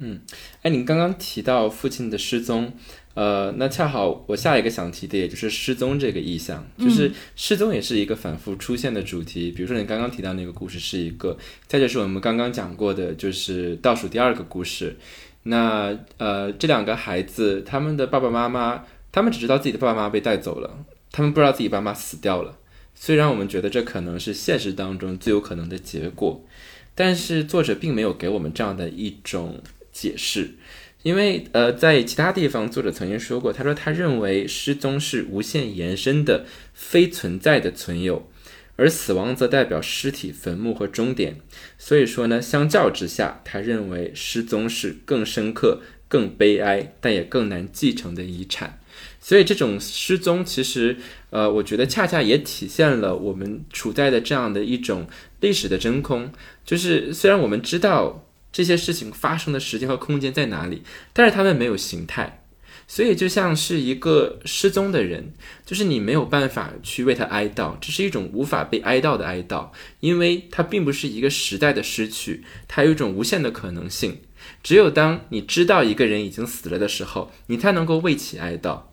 [0.01, 0.21] 嗯，
[0.63, 2.73] 哎，你刚刚提到父亲的失踪，
[3.16, 9.51] 呃，那恰好我下一个想提的也就是失踪这个意象，就是失踪也是一个反复出现的主题。
[9.51, 11.38] 比如说你刚刚提到那个故事是一个，
[11.68, 14.95] 再就是我们刚刚讲过的，就是倒数第二个故事。
[15.43, 22.57] 那呃，这两个孩子他们的爸爸妈妈，他们只知道自己的爸爸妈妈被带走了，他们不知道自己爸妈死掉了。
[22.95, 26.45] 虽然我们觉得这可能是现实当中最有可能的结果，
[26.95, 29.62] 但是作者并没有给我们这样的一种。
[29.91, 30.51] 解释，
[31.01, 38.29] 因为呃，在其他地方，作者曾经说过，他说他认为失踪是无限延伸的非存在的存有，
[38.75, 41.37] 而死亡则代表尸体、坟墓和终点。
[41.77, 48.81] 所以说呢，相较之下，他认为失踪是更深刻、更悲哀，但也更难继承的遗产。
[49.21, 50.97] 所以这种失踪，其实
[51.29, 55.07] 呃，我觉得恰恰也体现了我们处在的这样的一种
[55.39, 56.33] 历史的真空，
[56.65, 58.25] 就是虽然我们知道。
[58.51, 60.83] 这些事情发生的时间和空间在哪里？
[61.13, 62.43] 但是他们没有形态，
[62.87, 65.33] 所以就像是一个失踪的人，
[65.65, 69.69] 就是你没有办法去为他哀悼，这是一种无法被哀悼的哀悼，
[69.99, 74.21] 因为它并不是一个时代的失去，它有一种无限的可能性。
[74.63, 78.88] 只有当你知道一个人已经死了的时候，你才能够为其哀悼。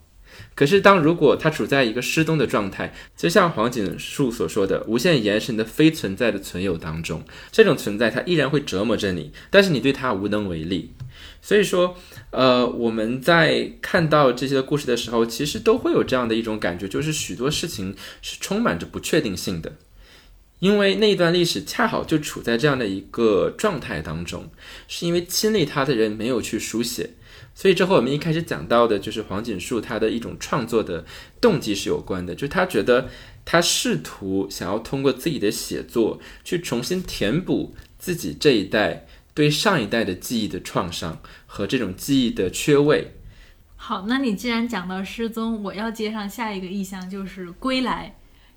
[0.56, 10.94] 可是，当如果他处在一个失踪的状态，就像黄锦树所说的，无限延伸的非存在的存有当中，这种存在它依然会折磨着你，但是你对它无能为力。
[11.42, 11.94] 所以说，
[12.30, 19.74] 呃，我们在看到这些故事的时候，其实都会有这样的一种感觉，就是许多事情是充满着不确定性的，
[20.60, 24.48] 因为那一段历史恰好就处在这样的一个状态当中，
[24.88, 27.10] 是因为亲历他的人没有去书写。
[27.58, 31.06] 所以，这和我们一开始讲到的，就是黄锦树他的一种创作的
[31.40, 32.34] 动机是有关的。
[32.34, 33.08] 就是他觉得
[33.46, 43.14] 他试图想要通过自己的写作去重新填补自己这一代对上一代的记忆的创伤和这种记忆的缺位。
[43.76, 48.16] 好，那你既然讲到失踪，我要接上下一个意象，就是归来。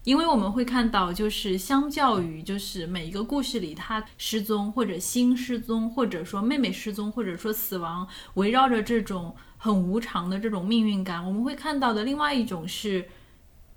[0.09, 13.07] 因为我们会看到，就是相较于就是每一个故事里他失踪或者新失踪，或者说妹妹失踪，或者说死亡，围绕着这种很无常的这种命运感，我们会看到的另外一种是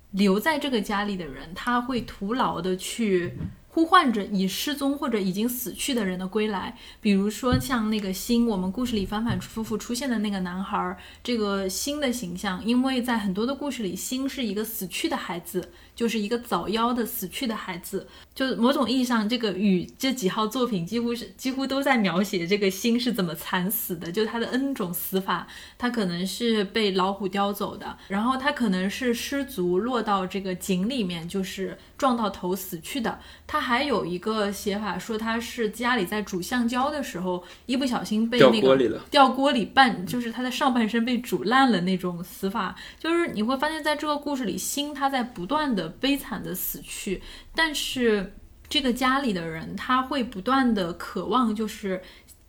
[0.09, 3.37] 留在这个家里的人，他会徒劳的去。
[3.73, 18.07] 呼唤着已失踪或者已经死去的人的归来，比如说像那个新，我们故事里反反复复出现的那个男孩，这个新的形象，因为在很多的故事里，新是一个死去的孩子，就是一个早夭的死去的孩子。
[18.35, 25.47] 就某种意义上，这个雨这几号作品几乎是几乎都在描写这个心是怎么惨死的，就他的 N 种死法，
[25.79, 33.19] 他可能是被老虎叼走的，然后他可能是失足落到这个井里面，就是撞到头死去的。
[33.45, 42.75] 他还有一个写法说他是家里在煮橡胶的时候，一不小心被那个掉锅里半，就是他的上半身被煮烂了那种死法。
[42.99, 47.21] 就是你会发现在这个故事里，心他在不断的悲惨的死去。
[47.55, 48.35] 但是
[48.67, 52.01] 这个家里的人，他会不断的渴望，就是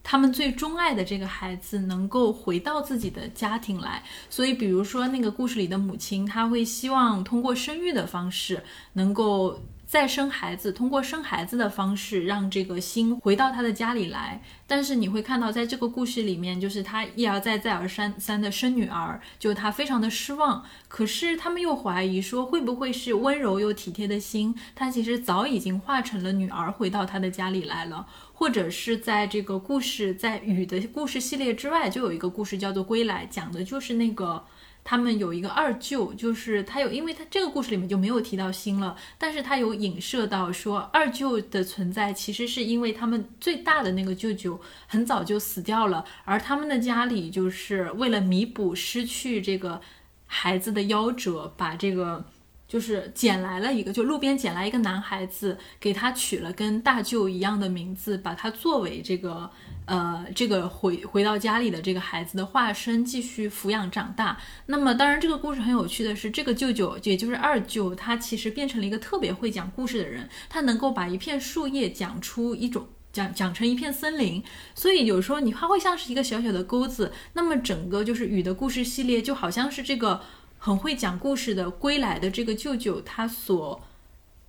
[0.02, 4.02] 他们最钟爱的这个孩子能够回到自己的家庭来。
[4.28, 8.62] 所以，比如说那个故事里的母亲，她会希望通过生育的方式
[8.94, 9.60] 能够。
[9.94, 14.42] 再生孩子，通过生孩子的方式让这个心回到他的家里来。
[14.66, 20.64] 但是你会看到，在这个故事里面，就是他一而再、再而三三的生女儿，就他非常的失望。
[20.88, 28.04] 可是他们又怀疑说，会不会是温柔又体贴的心，他其实早已经化成了女儿回到他的家里来了？
[28.32, 34.44] 或者是在这个故事在雨的故事系列之外，就有一个故事叫做《归来》，讲的就是那个。
[34.84, 49.80] 他们有一个二舅，就是他有，因为他这个故事里面就没有提到心了，但是他有影射到说二舅的存在，其实是因为他们最大的那个舅舅很早就死掉了，而他们的家里就是为了弥补失去这个
[50.26, 52.22] 孩子的夭折，把这个
[52.68, 59.50] 就是捡来了一个，就路边捡来一个男孩子，给他取了跟大舅一样的名字，把他作为这个。
[59.86, 64.38] 呃，这个回回到家里的这个孩子的化身继续抚养长大。
[64.66, 70.26] 那么，当然这个故事很有趣的是，这个舅舅也就是二舅，他其实变成了一个特别会讲故事的人。
[70.48, 74.42] 他能够把一片树叶讲出一种讲讲成一片森林。
[74.74, 77.12] 所以有时候你他会像是一个小小的钩子。
[77.34, 80.22] 那么整个就是雨的故事系列，就好像是这个
[80.56, 83.82] 很会讲故事的归来的这个舅舅他所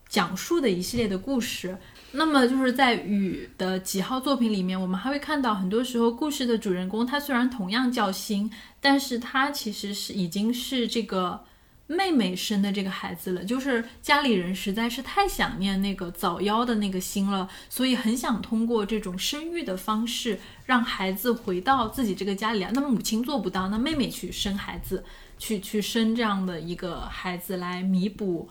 [0.08, 1.78] 讲述的一系列的故事。
[2.18, 8.50] 那么就是在雨的几号作品里面，我们还会看到很多时候故事的主人公，他虽然同样叫星，
[8.80, 11.44] 但是他其实是已经是这个
[11.88, 13.44] 妹妹生的这个孩子了。
[13.44, 22.72] 就是家里人实在是太想念那个早夭的那个星了，所以很想通过这种生育的方式让孩子回到自己这个家里来。
[22.72, 25.04] 那么母亲做不到，那妹妹去生孩子，
[25.38, 28.48] 去去生这样的一个孩子来弥补。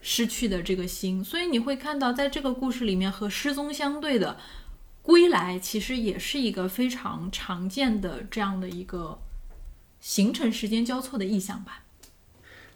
[0.00, 4.36] 失去的这个心，所以你会看到，在这个故事里面和失踪相对的
[5.02, 9.18] 归来，其实也是一个非常常见的这样的一个
[10.00, 11.84] 形成时间交错的意象吧。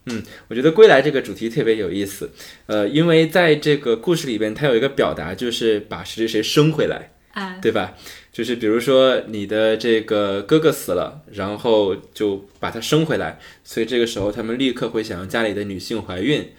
[0.06, 2.32] 嗯，我觉得归来这个主题特别有意思，
[2.66, 7.94] 呃，因为在这个故事里边，它有一个表达，就是把谁谁谁生回来，哎，对吧？
[8.32, 16.50] 就是比如说你的这个哥哥死了，然后就把他生回来，所以这个时候他们立刻会想让家里的女性怀孕。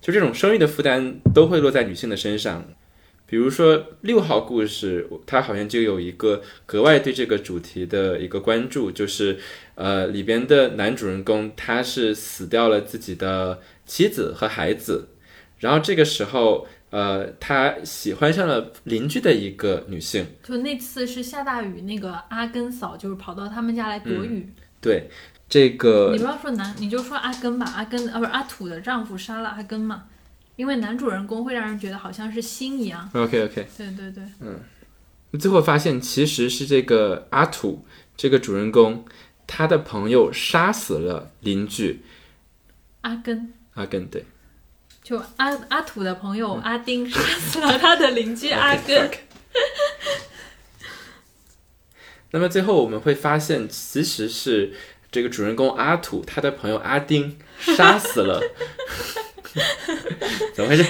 [0.00, 2.64] 就这种生育的负担都会落在女性的身上，
[3.26, 9.38] 比如说六号故事，它好像就有一个格外对这个主题的一个关注，就是
[9.74, 15.08] 呃里边的男主人公他是死掉了自己的妻子和孩子，
[15.58, 24.48] 然后这个时候呃他喜欢上了邻居的一个女性，就那次是下大雨，那个阿根嫂就是跑到他们家来躲雨，
[24.80, 25.10] 对。
[25.48, 30.04] 这个你不要说男，你就说阿根吧，阿根啊不是阿土的丈夫杀了阿根嘛，
[30.56, 33.08] 因为男主人公会让人觉得好像是心一样。
[33.14, 34.60] OK OK，对对对，嗯，
[35.40, 37.86] 最后发现其实是这个阿土
[38.16, 39.06] 这个主人公，
[39.46, 42.02] 他的朋友杀死了邻居
[43.00, 44.26] 阿根，阿根，对，
[45.02, 49.10] 就阿阿土的朋友阿丁杀死了他的邻居阿根。
[52.32, 54.74] 那么最后我们会发现，其实是
[55.10, 58.40] 这个主人公阿土他的朋友阿丁杀死了，
[60.54, 60.84] 怎么回事？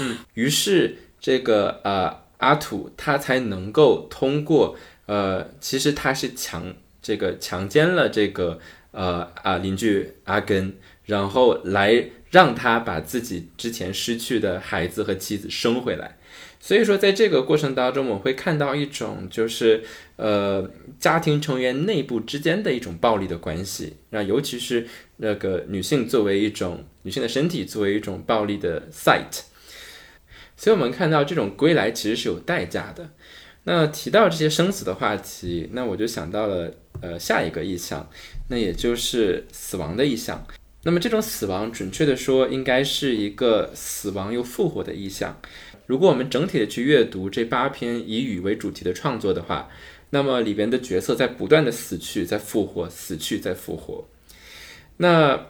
[0.00, 4.76] 嗯， 于是这个呃阿土他才能够通过
[5.06, 8.58] 呃，其实他是强这个强奸了这个
[8.90, 12.04] 呃啊邻居阿根，然后来
[12.36, 16.18] 让他把自己之前失去的孩子和妻子生回来。
[16.60, 19.82] 所以说，在这个过程当中，我们会看到一种就是
[20.16, 20.70] 呃
[21.00, 29.40] 家庭成员内部之间的一种暴力的关系，那尤其是那个女性作为一种女性的身体作为一种暴力的 site，
[30.58, 33.08] 所以我们看到这种归来其实是有代价的。
[33.64, 36.70] 那提到这些生死的话题，那我就想到了
[37.00, 38.06] 呃下一个意象，
[38.50, 40.46] 那也就是死亡的意象。
[40.86, 45.36] 那么这种死亡，准确的说，应该是一个死亡又复活的意象。
[45.86, 49.68] 如果我们整体的去阅读这八篇以雨为主题的创作的话，
[50.10, 54.06] 那么里边的角色在不断的死去，在复活，死去，再复活。
[54.98, 55.46] 那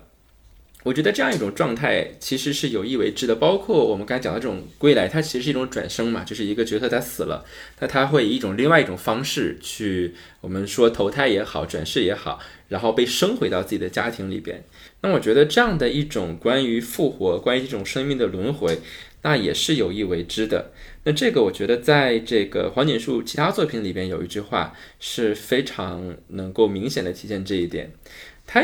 [0.84, 7.44] 我觉得这样一种状态其实是有意为之的，包括我们刚才讲的这种归来，它其实是一种转生嘛，就是一个角色他死了，
[7.80, 14.64] 那他会以一种另外一种方式去，我们说投胎也好，转世也好，然后被生回到自己的家庭里边。
[15.06, 18.78] 那我觉得这样的一种关于复活，关于这种生命的轮回，
[19.22, 20.72] 那也是有意为之的。
[21.04, 27.92] 那这个我觉得在这个黄锦树其他作品里边有一句话是非常能够明显的体现这一点，
[28.46, 28.62] 他。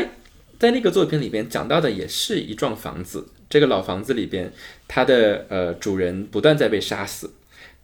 [0.59, 4.49] 在那个作品里边讲到的也是一幢房子，这个老房子里边，
[4.87, 7.33] 它的呃主人不断在被杀死。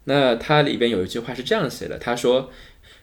[0.06, 2.50] 那它里边有一句话是这样写的，他说：“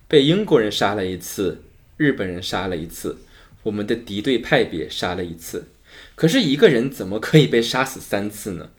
[0.08, 1.62] 被英国人杀了一次，
[1.98, 3.18] 日本人杀了一次，
[3.66, 5.68] 我们的敌对派别杀了一次。
[6.14, 8.70] 可是一个人怎么可以被杀死三次呢？”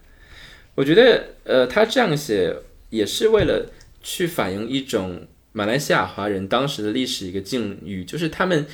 [0.76, 2.56] 我觉得，呃，他这样写
[2.90, 3.72] 也是为了
[4.02, 8.66] 去反映一种马来西亚华人当时的历史一个境遇，就是他们。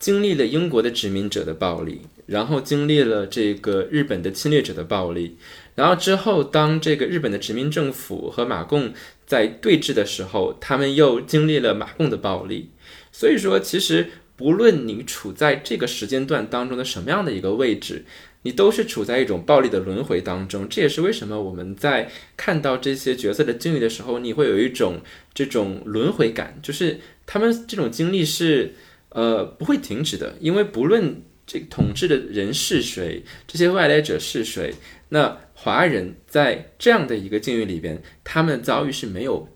[0.00, 5.36] 经历了英国的殖民者的暴力，然后经历了这个日本的侵略者的暴力，
[5.74, 8.94] 然后之后，当这个日本的殖民政府和马共
[9.26, 12.70] 在对峙的时候，他们又经历了马共的暴力。
[13.12, 14.08] 所以说，其实
[14.40, 18.06] 不论你处在这个时间段当中的什么样的一个位置，
[18.42, 20.66] 你都是处在一种暴力的轮回当中。
[20.66, 25.02] 这也是为什么我们在看到这些角色的经历的时候，你会有一种
[25.34, 28.72] 这种轮回感，就是他们这种经历是。
[29.12, 34.72] 呃，不会停止的，因为不论这统治的人是谁，这些外来者是谁，
[35.08, 39.48] 那华人在这样的一个境遇里边，他们遭遇是没有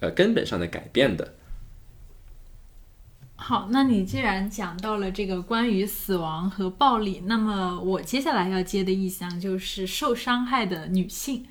[0.00, 1.34] 呃根本上的改变的。
[3.36, 11.44] 好，那你既然讲到了这个关于死亡和暴力，那么我接下来要接的意向就是受伤害的女性。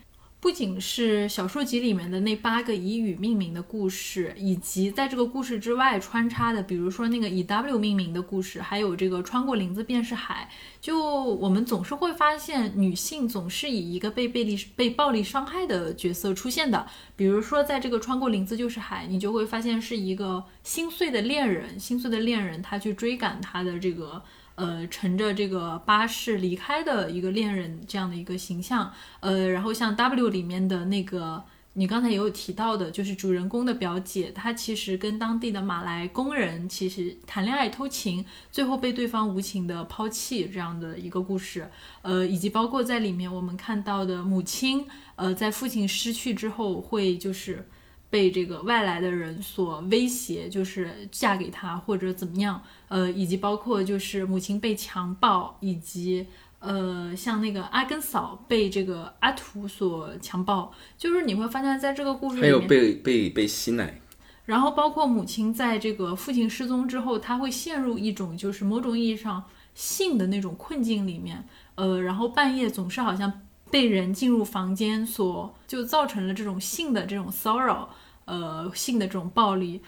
[0.44, 10.50] 不仅是小说集里面的那八个以雨命名的故事，以及在这个故事之外穿插的，比如说那个以 W 命名的故事，还有这个穿过林子便是海。
[10.82, 16.86] 就我们总是会发现，女性总是以一个被被力被暴力伤害的角色出现的。
[17.16, 24.22] 比如说，在这个穿过林子就是海，你就会发现是一个心碎的恋人，心碎的恋人他去追赶他的这个。
[24.56, 31.44] 呃，乘着这个巴士离开的一个恋人这样的一个形象，呃，然后像 W 里面的那个，
[31.74, 41.70] 你刚才也有提到的，就是主人公的表姐，她其实跟当地的马来工人其实谈恋爱偷情，最后被对方无情的抛弃这样的一个故事，
[42.04, 44.86] 呃，以及包括在里面我们看到的母亲，
[45.16, 47.68] 呃，在父亲失去之后会就是。
[48.14, 56.28] 被这个外来的人所威胁，就是嫁给他或者怎么样，呃，以及包括就是母亲被强暴，以及
[56.60, 64.00] 呃，像那个阿根嫂被这个阿图所强暴，就是你会发现在这个故事里面，还有被被被吸奶，
[64.46, 69.44] 然后包括母亲在这个父亲失踪之后，她会陷入一种就是某种意义上
[69.74, 71.44] 性的那种困境里面，
[71.74, 73.42] 呃，然后半夜总是好像
[73.72, 77.90] 被人进入房间所就造成了这种性的这种骚扰。
[78.26, 79.82] 呃，性的这种暴力，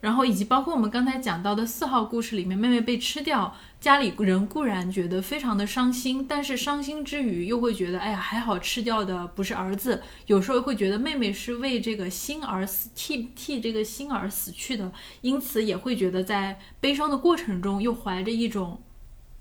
[0.00, 18.82] 然后以及包括我们刚才讲到的四号故事里面，妹妹被吃掉，家里人固然觉得非常的伤心，但是伤心之余又会觉得，哎呀，还好吃掉的不是儿子，有时候会觉得妹妹是为这个心而死，替替这个心而死去的，因此也会觉得在悲伤的过程中又怀着一种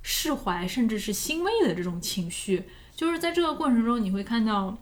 [0.02, 2.64] 释怀，甚至是欣慰的这种情绪，
[2.96, 4.78] 就是在这个过程中你会看到。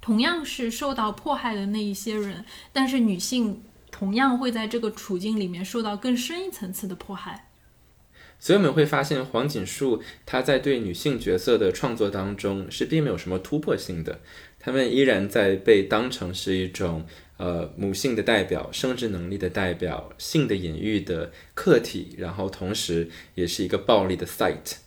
[0.00, 7.48] 同样是受到迫害的那一些人，但是女性同样会在这个处境里面受到更深一层次的迫害。
[8.38, 14.20] 所以我们会发现黄锦树他在对女性角色的创作当中是并没有什么突破性的，
[14.58, 17.04] 他们依然在被当成是一种
[17.36, 24.78] 呃母性的代表、生殖能力的代表、性的隐喻的客体，然后同时也是一个暴力的 site。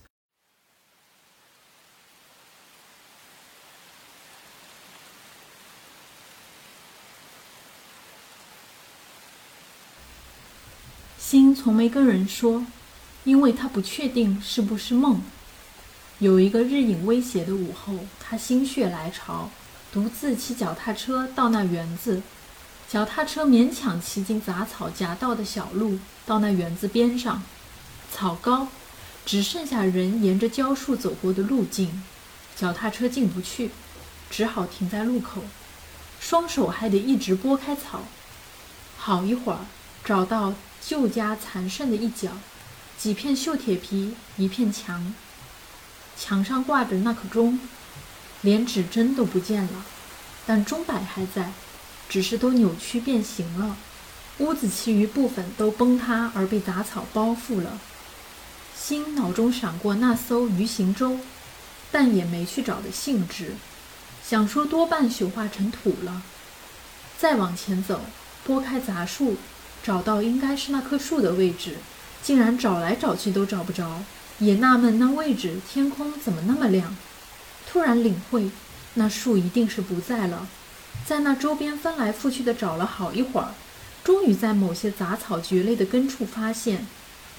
[11.16, 12.66] 心从没跟人说，
[13.24, 15.22] 因为他不确定是不是梦。
[16.18, 19.48] 有一个日影威胁的午后，他心血来潮，
[19.90, 22.20] 独自骑脚踏车到那园子。
[22.86, 27.42] 脚踏车勉强骑进杂草夹道的小路，到那园子边上，
[28.12, 28.68] 草高，
[29.24, 32.02] 只剩下人沿着蕉树走过的路径，
[32.54, 33.70] 脚踏车进不去，
[34.28, 35.42] 只好停在路口，
[36.20, 38.02] 双手还得一直拨开草。
[38.98, 39.60] 好一会儿，
[40.04, 40.52] 找到
[40.86, 42.32] 旧家残剩的一角，
[42.98, 45.14] 几片锈铁皮，一片墙。
[46.16, 47.58] 墙上挂着那颗钟，
[48.42, 49.84] 连指针都不见了，
[50.46, 51.52] 但钟摆还在，
[52.08, 53.76] 只是都扭曲变形了。
[54.38, 57.80] 屋子其余部分都崩塌而被杂草包覆了。
[58.76, 61.18] 心脑中闪过那艘鱼行舟，
[61.90, 63.54] 但也没去找的兴致，
[64.22, 66.22] 想说多半朽化成土了。
[67.16, 68.02] 再往前走，
[68.44, 69.36] 拨开杂树，
[69.84, 71.76] 找到应该是那棵树的位置，
[72.22, 74.02] 竟然找来找去都找不着。
[74.38, 76.96] 也纳闷那位置天空怎么那么亮，
[77.68, 78.50] 突然领会，
[78.94, 80.48] 那树一定是不在了。
[81.04, 83.54] 在那周边翻来覆去的找了好一会儿，
[84.02, 86.86] 终于在某些杂草蕨类的根处发现，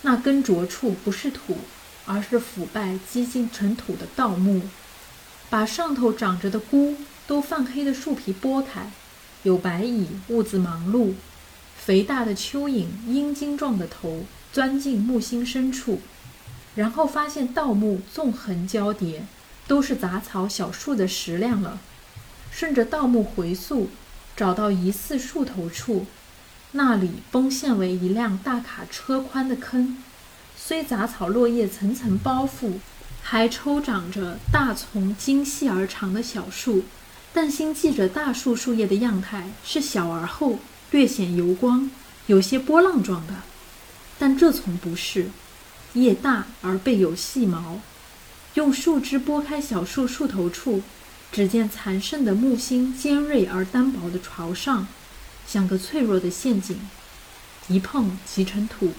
[0.03, 1.57] 那根着处不是土，
[2.05, 4.61] 而是腐败积进成土的稻木。
[5.49, 8.91] 把上头长着的菇都泛黑的树皮剥开，
[9.43, 11.13] 有白蚁兀自忙碌，
[11.85, 16.01] 肥大的蚯蚓阴茎状的头钻进木心深处。
[16.73, 19.25] 然后发现盗墓纵横交叠，
[19.67, 21.79] 都是杂草小树的石量了。
[22.51, 23.89] 顺着盗墓回溯，
[24.35, 26.05] 找到疑似树头处，
[26.71, 29.97] 那里崩陷为一辆大卡车宽的坑。
[30.57, 32.79] 虽杂草落叶层层包覆，
[33.21, 36.83] 还抽长着大丛精细而长的小树，
[37.33, 40.59] 但新记着大树树叶的样态是小而厚，
[40.95, 41.91] 略显油光，
[42.27, 43.33] 有些波浪状的。
[44.17, 45.27] 但这丛不是。
[45.91, 47.81] 叶大而背有细毛，
[48.53, 50.83] 用树枝拨开小树树头处，
[51.33, 54.87] 只见残剩的木心尖锐而单薄的朝上，
[55.45, 56.79] 像个脆弱的陷阱，
[57.67, 58.93] 一碰即成土。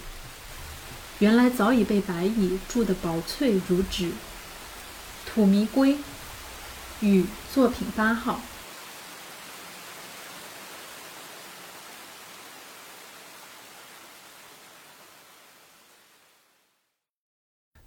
[1.20, 4.10] 原来早已被白蚁蛀得薄脆如纸。
[5.24, 5.96] 土迷归，
[7.00, 7.24] 与
[7.54, 8.42] 作品八号。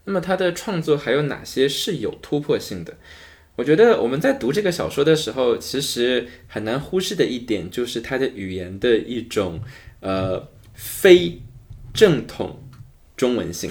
[0.10, 2.98] 那么他的创作还有哪些是有突破性的？
[3.56, 9.62] 我觉得我们在读这个小说的时候，其实很难忽视的一点就是他的语言的一种
[10.00, 11.40] 呃非
[11.94, 12.64] 正统
[13.16, 13.70] 中文性。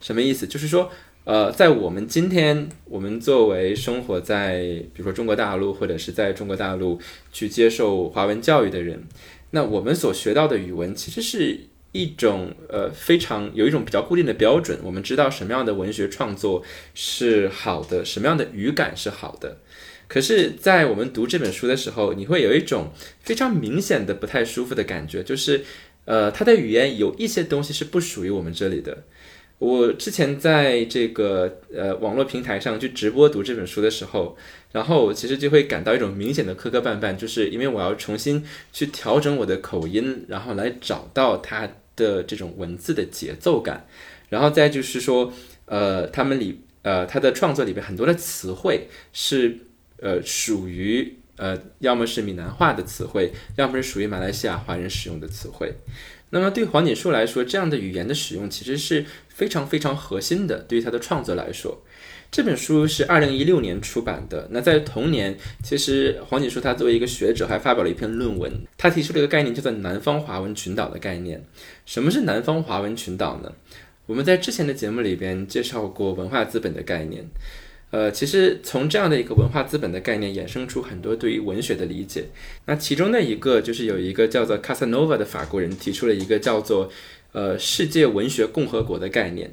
[0.00, 0.46] 什么意思？
[0.46, 0.90] 就是说，
[1.24, 4.58] 呃，在我们今天，我们作为生活在
[4.92, 7.00] 比如说中国大陆或者是在中国大陆
[7.32, 9.04] 去接受华文教育的人，
[9.52, 11.69] 那我们所学到的语文其实是。
[11.92, 16.64] 一种呃非常有一种比较固定的标准，我们知道什么样的文学创作
[16.94, 19.58] 是好的，什么样的语感是好的。
[20.06, 25.64] 可是，在我们读这本书的时候，你会有一种非常明显的不太舒服的感觉，就是
[26.04, 29.04] 呃，它的语言有一些东西是不属于我们这里的。
[29.60, 34.36] 我之前在这个呃网络平台上去直播读这本书的时候，
[34.72, 41.70] 然后其实就会感到一种明显的磕磕绊绊，就是因为我要重新去调整我的口音，然后来找到它。
[41.96, 43.86] 的这种文字的节奏感，
[44.30, 45.30] 然后再就是说，
[45.66, 49.58] 呃，他们里呃他的创作里边很多的词汇是
[49.98, 55.74] 呃属于呃要么是闽南话的词汇，要么是属于马来西亚华人使用的词汇。
[56.30, 61.82] 那么对黄锦树来说，这样的语言的使用其实是非常非常核心的，对于他的创作来说。
[62.30, 64.46] 这本书是二零一六年出版的。
[64.52, 68.64] 那在同年，其实黄锦树他作为一个学者，还发表了一篇论文。
[68.78, 71.44] 他提出了一个概念，叫做“南方华文群岛”的概念。
[71.84, 73.52] 什么是南方华文群岛呢？
[74.06, 77.28] 我们在之前的节目里边介绍过文化资本的概念。
[77.90, 82.26] 呃，其实从这样的一个文化资本的概念衍生出很多对于文学的理解。
[82.66, 86.90] 那其中的一个就是有一个叫做卡萨诺瓦的法国人提出了一个叫做
[87.32, 89.52] “呃世界文学共和国”的概念。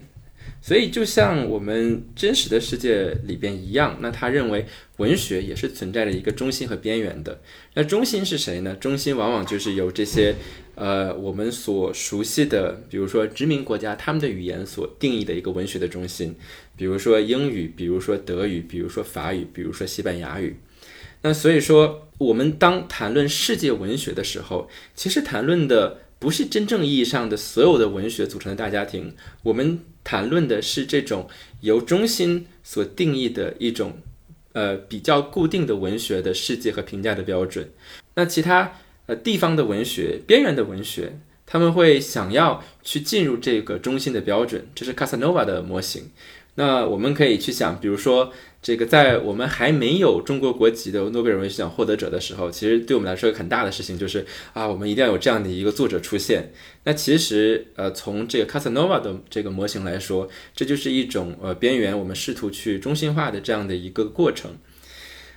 [0.59, 4.65] 所以，就像我们真实的世界里边一样，那他认为
[4.97, 7.39] 文学也是存在着一个中心和边缘的。
[7.75, 8.75] 那中心是谁呢？
[8.75, 10.35] 中心往往就是由这些
[10.77, 16.35] 呃我们所熟悉的，比如说殖民国家他们的语言所定义的一个文学的中心，
[16.75, 20.55] 比如说英语，比如说德语，比如说法语，比如说西班牙语。
[21.23, 31.27] 那所以说，我们当谈论世界文学的时候，其实谈论的不是真正意义上的所有的文学组成的大家庭，我们谈论的是这种
[31.61, 33.97] 由中心所定义的一种。
[34.53, 37.69] 呃，比较固定的文学的世界和评价的标准，
[38.15, 38.73] 那其他
[39.07, 46.11] 呃地方的文学、边缘的文学，他们会想要去进入这个中心的标准，这是 Casanova 的模型。
[46.55, 48.31] 那我们可以去想，比如说。
[48.59, 56.51] 这个在我们还没有中国国籍的诺贝尔文学奖获得者的时候，其实对我们来说很大的事情就是啊，我们一定要有这样的一个作者出现。
[56.83, 64.57] 那其实呃，从这个 Casanova 的这个模型来说，这就是一种呃边缘，我们试图去中心化的这样的一个过程。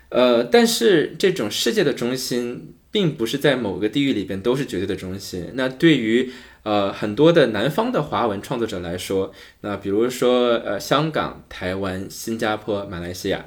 [0.09, 5.51] 呃，但是这种世界的中心，并不是在某个地域里边都是绝对的中心。
[5.55, 6.31] 那对于
[6.63, 9.33] 呃，很多的南方的华文创作者来说，
[9.63, 13.47] 那比如说呃，香港、台湾、新加坡、马来西亚，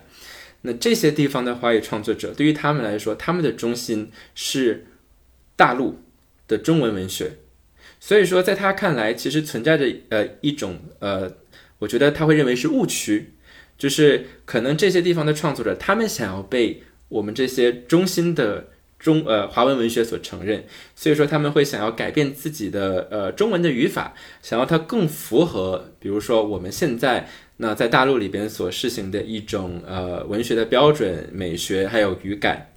[0.62, 4.88] 那这些地方的华语创作者，对于他们来说，他们的中心是
[5.56, 6.00] 大陆
[6.48, 7.34] 的中文文学。
[8.00, 11.32] 所以说，在他看来，其实存在着呃一种呃，
[11.78, 13.34] 我觉得他会认为是误区，
[13.78, 18.70] 就是可能这些地方的创作者，他们想要被我们这些中心的。
[19.04, 20.64] 中呃华文文学所承认，
[20.96, 27.28] 所以说他们会想要改变自己的呃中文的语法，想要它更符合，比如说我们现在
[27.58, 32.70] 那在大陆里边所实行的一种呃文学的标准、美学还有语感。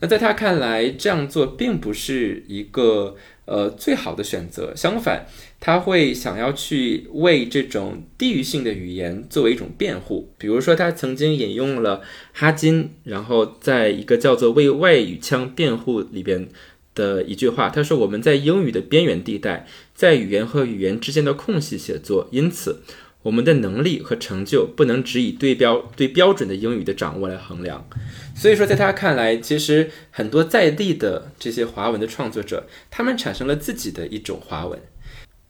[0.00, 3.16] 那在他看来，这样做并不是一个
[3.46, 5.26] 呃最好的选择，相反。
[5.60, 12.00] 他会想要去为这种地域性的语言作为一种辩护，比如说他曾经引用了
[12.32, 16.48] 哈金，然后在一个叫做《为外语腔辩护》里边
[16.94, 22.82] 的一句话，他说：“我们在英语的边缘地带，在语言和语言之间的空隙写作，因此
[23.22, 27.84] 我们的能力和成就不能只以对标对标准的英语的掌握来衡量。”
[28.34, 34.80] 所以说，在他看来，其实很多在地的这些华文的创作者，他们产生了自己的一种华文。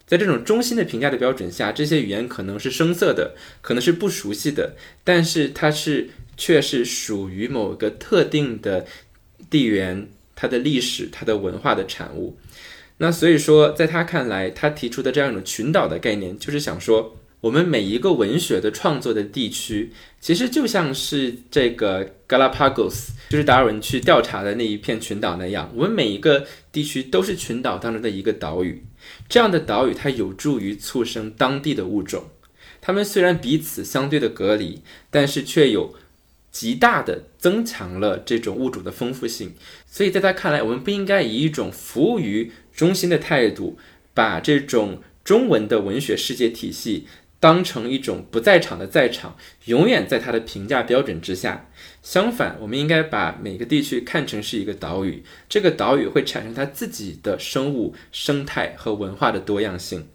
[0.09, 8.84] 在这种中心的评价的标准下，这些语言可能是生涩的，可能是不熟悉的，但是它是却是属于某个特定的
[9.48, 12.36] 地缘、它的历史、它的文化的产物。
[12.96, 17.14] 那所以说，在他看来，他提出的这样一种群岛的概念，就是想说。
[17.41, 25.72] 我们每一个文学的创作的地区，其实就像是这个 Galapagos，就是达尔文去调查的那一片群岛那样。
[25.76, 28.84] 我们每一个地区都是群岛当中的一个岛屿，
[29.28, 32.24] 这样的岛屿它有助于促生当地的物种。
[32.80, 35.95] 它们虽然彼此相对的隔离，但是却有
[36.51, 39.55] 极大的增强了这种物种的丰富性。
[39.86, 43.78] 所以在他看来，我们不应该以一种服务于中心的态度，
[44.12, 47.07] 把这种中文的文学世界体系。
[47.41, 49.36] 当成一种不在场的在场，
[49.66, 51.68] 永远在他的评价标准之下。
[52.03, 60.09] 相反，我们应该把每个地区看成是一个岛屿，这个岛屿会产生它自己的生物生态和文化的多样性。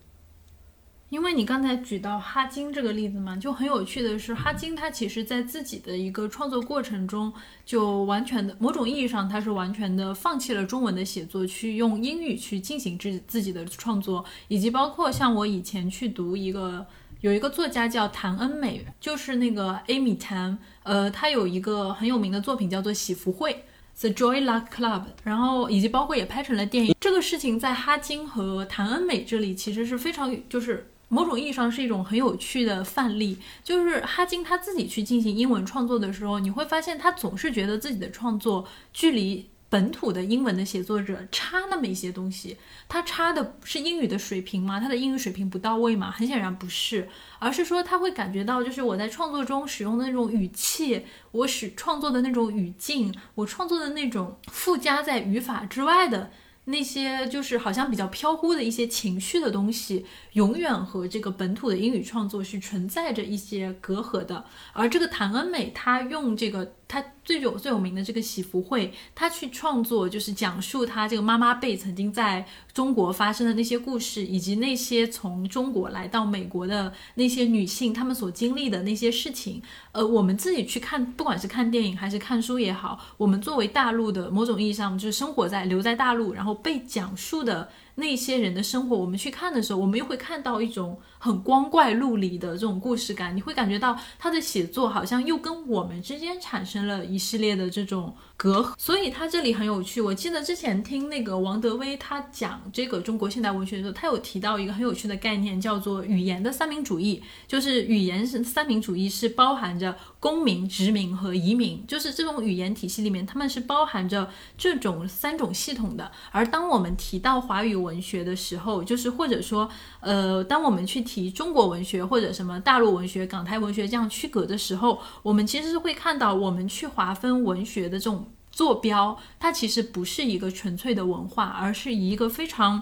[1.10, 7.32] 因为你刚才举到哈金这个例子嘛，就很有趣的是，哈金他其实在自己的一个创作过程中，
[7.66, 16.86] 就完全的某种意义上，他是完全的放弃了中文的写作，去用英语去进行自自己的创作，以及包括像我以前去读一个。
[17.24, 23.64] 有一个作家叫谭恩美，就是那个 Amy Tan，呃，他有一个很有名的作品叫做《喜福会》
[24.02, 26.94] （The Joy Luck Club），然后以及包括也拍成了电影。
[27.00, 33.38] 这个事情在哈金和谭恩美这里其实是非常，就是某种意义上是一种很有趣的范例。
[33.64, 39.48] 就是哈金他自己去进行英文创作的时候，你会发现他总是觉得自己的创作距离。
[39.74, 42.56] 本土的英文的写作者差那么一些东西，
[42.88, 44.80] 他差的是英语的水平吗？
[44.80, 46.12] 他的英语水平不到位吗？
[46.12, 47.10] 很显然不是，
[47.40, 56.30] 而是说他会感觉到，就是我在创作中使用的那种语气，我使创作的那种语境，我创作的那种附加在语法之外的。
[56.66, 64.46] 那些就是好像比较飘忽的一些情绪的东西，永远和这个本土的英语创作是存在着一些隔阂的。
[64.72, 79.62] 而这个谭恩美，她用这个他最有最有名的这个喜福会，他去创作，就是讲述他这个妈妈辈曾经在中国发生的那些故事，以及那些从中国来到美国的那些女性，她们所经历的那些事情。
[79.92, 86.54] 呃，我们自己去看，不管是看电影还是看书也好，我们作为大陆的某种意义上，就是生活在留在大陆，然后。
[86.64, 93.36] 被讲述的那些人的生活，我们去看的时候，我们又会看到一种很光怪陆离的这种故事感。
[93.36, 98.74] 你会感觉到他的写作好像又跟我们之间产生了一系列的这种隔阂。
[98.78, 100.02] 所以他这里很有趣。
[100.02, 107.24] 我记得之前听那个王德威他讲这个中国现代文学的时候，他有提到一个很有趣的概念，叫做语言的三民主义。
[107.48, 116.12] 就是语言是三民主义，是包含着公民、殖民和移民，就是这种语言体系里面，他们是包含着这种三种系统的。
[116.32, 119.70] 而当我们提到华语文学的时候，就是或者说，
[120.00, 132.82] 呃，当我们去提中国文学或者什么大陆文学、港台文学这样区隔的时候，我们其实是会看到，我们去划分文学的这种坐标，它其实不是一个纯粹的文化，而是一个非常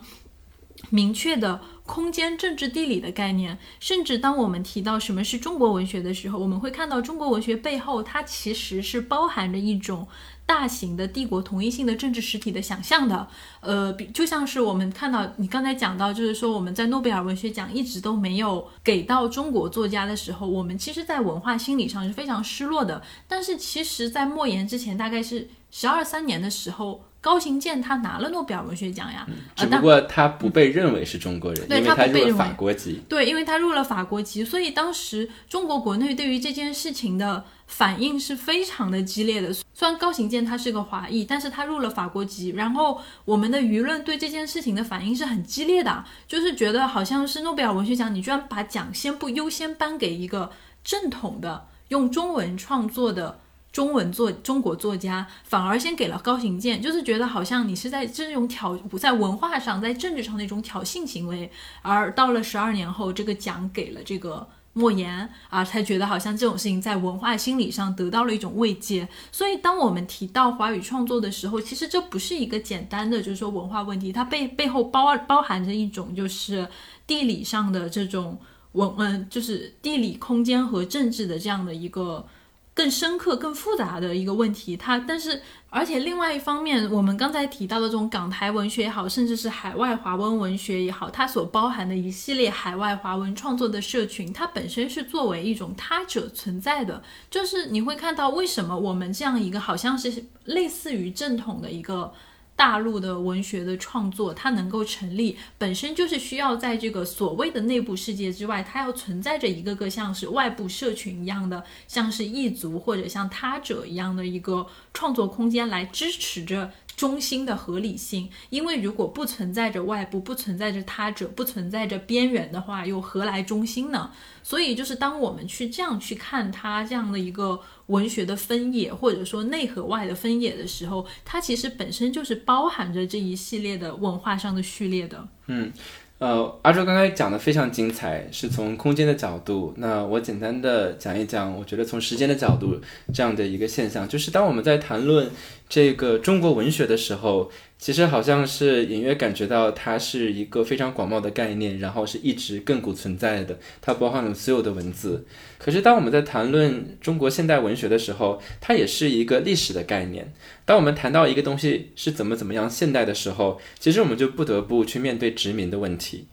[0.92, 3.58] 明确的空间、政治、地理的概念。
[3.80, 10.08] 甚至当我们提到什么是中国文学的时候，我们会看到中国文学背后，它其实是包含着一种。
[10.44, 13.26] 大型的帝国同一性的政治实体的想象的，
[13.62, 23.02] 呃，比就像是我们看到你刚才讲到，就是说我们在诺贝尔文学奖一直都没有给到中国作家的时候，我们其实，在文化心理上是非常失落的。
[23.30, 27.06] 但是，其实，在莫言之前，大概是十二三年的时候。
[27.24, 33.00] 高行健他拿了诺贝尔文学奖呀，只不过他不被认为是中国人，因为他入了法国籍。
[33.08, 39.54] 对，因为他入了法国籍，所以当时中国国内对于这件事情的反应是非常的激烈的。
[39.54, 50.52] 虽然高行健他是个华裔，但是他入了法国籍，然后我们的舆论对这件事情的反应是很激烈的，就是觉得好像是诺贝尔文学奖，你居然把奖先不优先颁给一个
[50.84, 53.42] 正统的用中文创作的。
[53.72, 61.50] 中文作中国作家反而先给了高行健，就是觉得好像你是在这种挑不在文化上，在政治上的一种挑衅行为。
[61.82, 69.08] 而到了十二年后，这个奖给了这个莫言啊，才觉得好像这种事情在文化心理上得到了一种慰藉。
[69.32, 76.68] 所以，当我们提到华语创作的时候，其实这不是一个简单的就是说文化问题，它背背后包包含着一种就是
[77.08, 78.38] 地理上的这种
[78.74, 82.28] 文嗯，就是地理空间和政治的这样的一个。
[82.74, 97.04] 更深刻、更复杂的一个问题，它但是而且另外一方面，我们刚才提到的这种港台文学也好，甚至是海外华文文学也好，它所包含的一系列海外华文创作的社群，它本身是作为一种他者存在的。
[97.30, 102.14] 就是你会看到，为什么我们这样一个好像是类似于正统的一个。
[102.62, 116.70] 大陆的文学的创作，它能够成立，本身就是需要在这个所谓的内部世界之外，它要存在着一个个像是外部社群一样的，像是异族或者像他者一样的一个创作空间来支持着。
[117.02, 124.12] 中心的合理性，因为如果不存在着外部，不存在着他者，不存在着边缘的话，又何来中心呢？
[124.44, 135.28] 所以，就是当我们去这样去看它这样的一个文学的分野，或者说内和外的分野的时候，它其实本身就是包含着这一系列的文化上的序列的。
[135.48, 135.74] 嗯。
[136.22, 139.74] 呃，阿周刚才讲的非常精彩，是从空间的角度。
[139.78, 142.80] 那我简单的讲一讲，我觉得从时间的角度，
[143.12, 145.32] 这样的一个现象，就是当我们在谈论
[145.68, 147.50] 这个中国文学的时候。
[147.82, 155.26] 其实好像是隐约感觉到它是一个非常广袤的概念，然后是一直亘古存在的，它包含了所有的文字。
[155.58, 160.32] 可是当我们在谈论中国现代文学的时候，它也是一个历史的概念。
[160.64, 166.28] 当我们谈到一个东西是怎么怎么样现代的时候，其实我们就不得不去面对殖民的问题。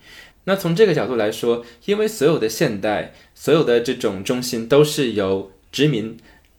[0.45, 6.19] 那从这个角度来说，因为所有的现代，所有的这种中心都是由殖民。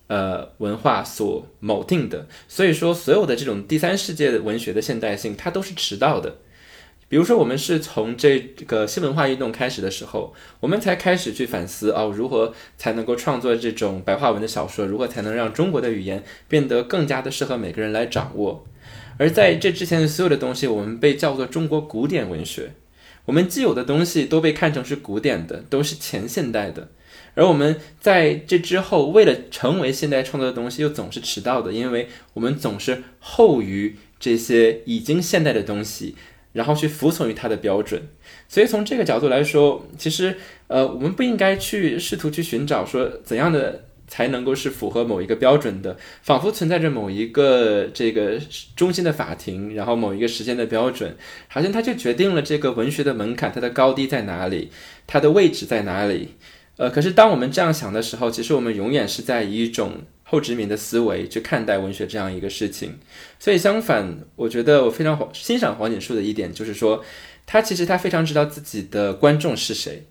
[0.10, 6.38] 呃，文化所某定的，所以说所有的这种第三世界的文学的现代性，它都是迟到的。
[7.07, 18.66] 比如说，我们是从这个新文化运动开始的时候，我们才开始去反思哦，如何才能够创作这种白话文的小说，如何才能让中国的语言变得更加的适合每个人来掌握。
[19.20, 22.74] 而在这之前的所有的东西，我们被叫做中国古典文学，
[23.26, 26.89] 我们既有的东西都被看成是古典的，都是前现代的。
[27.40, 36.16] 而我们在这之后，为了成为现代创作的东西，又总是迟到的，因为我们总是后于这些已经现代的东西，
[36.52, 38.10] 然后去服从于它的标准。
[38.50, 40.36] 所以从这个角度来说，其实
[40.68, 48.38] 呃，我们不应该去试图去寻找说怎样的才能够是符合某一个标准的，仿佛存在着某一个这个
[48.76, 51.16] 中心的法庭，然后某一个时间的标准，
[51.48, 54.70] 好像它就决定了这个文学的门槛，它的高低在哪里，
[55.08, 56.36] 它的位置在哪里。
[56.80, 62.97] 呃，可是当我们这样想的时候，其实我们永远是在以一种后殖民的思维去看待文学这样一个事情。
[63.38, 67.03] 所以相反，我觉得我非常欣赏黄锦树的一点，就是说
[67.45, 70.07] 他其实他非常知道自己的观众是谁。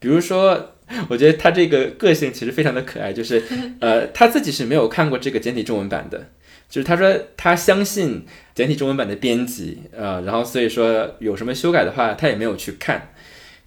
[0.00, 0.74] 比如说，
[1.08, 3.40] 我觉得他这个个性其实非常的可爱，就是
[3.80, 6.30] 呃他自己是没有看过这个简体中文版的，
[6.68, 13.12] 就是他说他相信简体中文版的编辑，呃，然后所以说有什么修改的话，他也没有去看。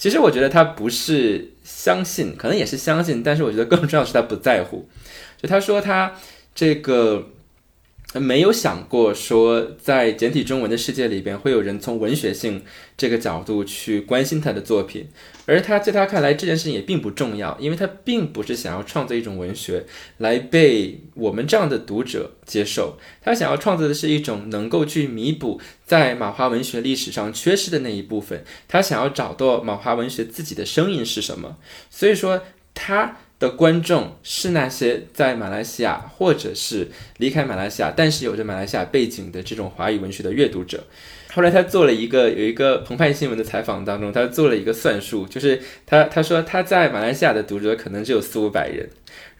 [0.01, 4.89] 其实我觉得他不是相信，可能也是相信，但是我觉得更重要的是他不在乎。
[5.37, 6.11] 就他说他
[6.55, 7.29] 这个
[8.14, 12.62] 没有想过说，在简体中文的世界里边，会有人从文学性
[12.97, 15.07] 这个角度去关心他的作品，
[15.45, 19.86] 而他在他看来，这件事情也并不重要，因为他并不是想要创作一种文学
[20.18, 31.55] 来被我们这样的读者接受，他想要创作的是一种能够去弥补在马华文学历史上缺失的那一部分，他想要找到马华文学自己的声音是什么，
[31.89, 32.43] 所以说
[32.74, 33.20] 他。
[33.41, 36.87] 的观众是那些在马来西亚或者是
[37.17, 40.83] 离开马来西亚，但是有着马来西亚背景的这种华语文学的阅读者。
[41.33, 48.87] 后来他做了一个有一个澎湃新闻的采访当中，他做了一个算术，就是他他说他在马来西亚的读者可能只有四五百人。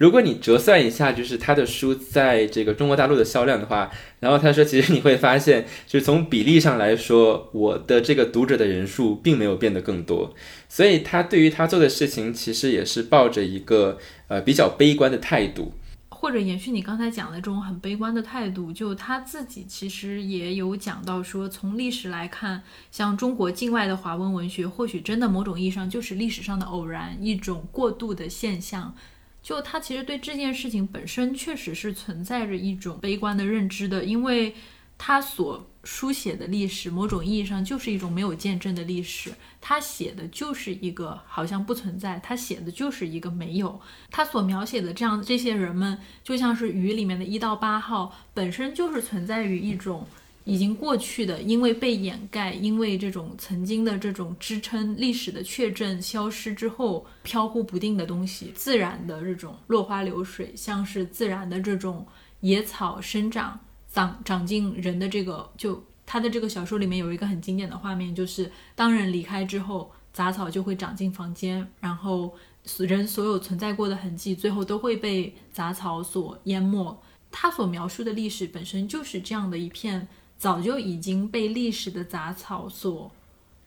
[0.02, 10.34] 如果你折算一下，就是他的书在这个中国大陆的销量的话，然后他说，其实你会发现，就是从比例上来说，我的这个读者的人数并没有变得更多。
[10.68, 15.72] 所以他对于他做的事情，其实也是抱着一个呃比较悲观的态度。
[16.10, 28.96] 或者延续你刚才讲的这种很悲观的态度，就他自己其实也有讲到说，从历史来看，像中国境外的华文文学，或许真的某种意义上就是历史上的偶然，一种过渡的现象。
[29.42, 34.54] 就他其实对这件事情本身确实是存在着一种悲观的认知的，因为
[34.98, 39.32] 他所书写的历史，某种意义上就是一种没有见证的历史。
[39.60, 43.82] 他写的就是一个好像不存在，他写的就是一个没有。
[44.12, 50.08] 他所描写的这样这些人们，就像是鱼里面的一到八号，本身就是存在于一种。
[50.44, 62.06] 已经过去的，因为被掩盖，因为这种曾经的这种支撑历史的确证消失之后，飘忽不定的东西，自然的这种落花流水，像是自然的这种
[62.40, 63.60] 野草生长，
[63.94, 72.34] 长长进人的这个，就他的这个小说里面有一个很经典的画面，就是当人离开之后，杂草就会长进房间，然后
[72.80, 77.00] 人所有存在过的痕迹，最后都会被杂草所淹没。
[77.30, 80.08] 他所描述的历史本身就是这样的一片。
[80.42, 83.12] 早就已经被历史的杂草所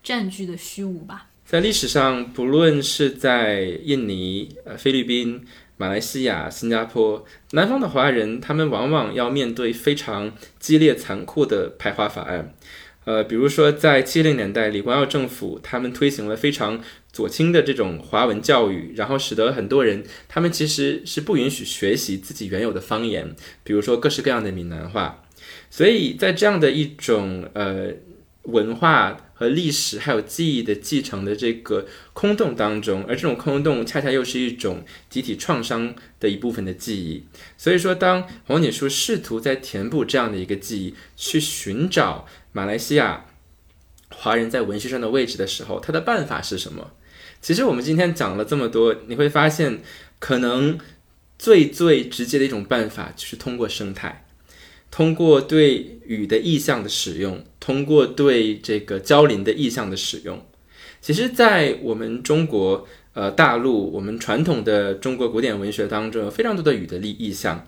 [0.03, 1.29] 占据的虚无吧。
[1.47, 5.47] 在历史上，不论是在印尼、呃菲律宾、
[5.77, 12.53] 马来西亚、新加坡，南方的华人，他们往往要面对非常激烈、残酷的排华法案。
[13.05, 25.20] 呃，比如说在七零年代，李光耀政府他们推行了非常左倾的这种华文教育，然后使得很多人他们其实是不允许学习自己原有的方言，比如说各式各样的闽南话。
[25.75, 27.89] 所以在这样的一种呃
[28.43, 37.25] 文化和历史还有记忆的继承的这个空洞当中，而这种空洞恰恰又是一种集体创伤的一部分的记忆。
[37.59, 43.27] 所以说，当黄锦书试图在填补这样的一个记忆，去寻找马来西亚
[44.11, 46.93] 华人在文学上的位置的时候，他的办法是什么？
[47.41, 49.81] 其实我们今天讲了这么多，你会发现，
[50.20, 50.79] 可能
[51.37, 54.24] 最最直接的一种办法就是通过生态。
[54.95, 60.40] 通过对雨的意象的使用，通过对这个交林的意象的使用，
[61.01, 67.64] 其实，在我们中国呃大陆，我们传统的中国古典文学当中，有非常多的雨的意意象。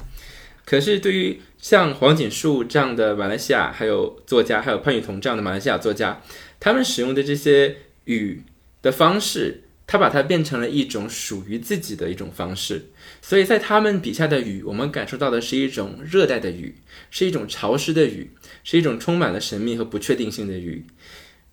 [0.65, 6.23] 可是，对于像黄锦树这样的马来西亚还有作家，还有潘雨桐这样的马来西亚作家，
[6.61, 8.45] 他们使用的这些雨
[8.83, 9.65] 的方式。
[9.87, 12.91] 他把它变成了一种属于自己的一种方式，
[13.23, 16.75] 所以在他们笔下的雨，我们感受到的是一种热带的雨，
[17.11, 18.31] 是一种潮湿的雨，
[18.65, 20.85] 是一种充满了神秘和不确定性的雨。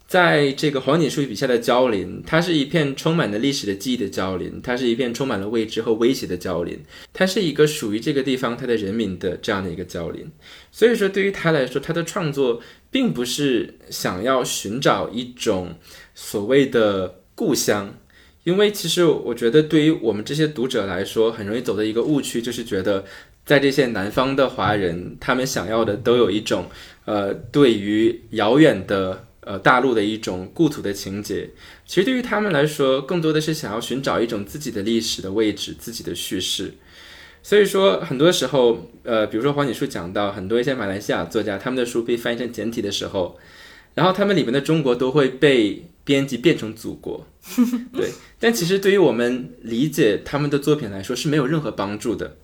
[0.07, 6.79] 在这个黄锦树笔下的蕉林，它是一片充满了历史的记忆的蕉林，它是一片充满了未知和威胁的蕉林，
[7.13, 10.31] 它是一个属于这个地方它的人民的这样的一个蕉林。
[10.71, 12.61] 所以说，对于他来说，他的创作
[12.91, 15.75] 并不是想要寻找一种
[16.13, 17.95] 所谓的故乡。
[18.43, 23.05] 因为其实我觉得，对于我们这些读者来说，很容易走的一个误区，就是觉得
[23.45, 26.65] 在这些南方的华人，他们想要的都有一种，
[27.05, 31.51] 呃，对于遥远的呃大陆的一种故土的情节。
[31.85, 36.73] 其实对于他们来说，更多的是想要寻找一种自己的历史的位置、自己的叙事。
[37.41, 43.39] 所以说，很多时候，呃，比如说黄锦书讲到很多一些马来西亚作家，他们的书被翻译成简体的时候，
[43.93, 45.85] 然后他们里面的中国都会被。
[46.03, 47.25] 编辑变成祖国，
[47.93, 52.37] 对，但其实对于我们理解他们的作品来说是没有任何帮助的。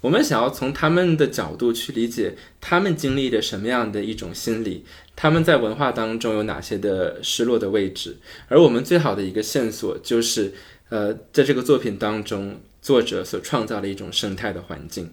[0.00, 4.84] 我们想要从他们的角度去理解他们经历的什么样的一种心理，
[5.14, 8.16] 他们在文化当中有哪些的失落的位置，
[8.48, 10.54] 而我们最好的一个线索就是，
[10.88, 15.10] 呃，在这个作品当中，作者所创造的一种生态的环境。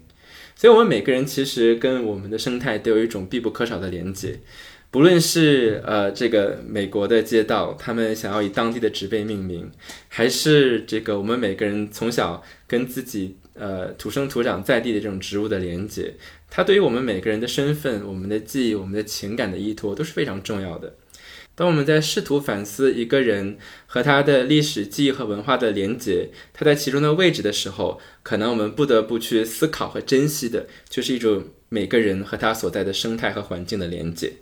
[0.56, 4.40] 所以，我们每个人其实跟我们的生态都有一种必不可少的连接。
[4.98, 9.70] 不论是呃这个美国的街道，他们想要以当地的植被命名，
[10.08, 16.16] 还是这个我们每个人从小跟自己呃土生土长在地的这种植物的连接，
[16.50, 20.96] 它对于我们每个人的身份、我们的记忆、我们的情感的依托都是非常重要的。
[21.54, 34.34] 当我们在试图反思一个人和他的历史记忆和文化的连接，他在其中的位置的时候，可能我们不得不去思考和珍惜的，就是一种每个人和他所在的生态和环境的连接。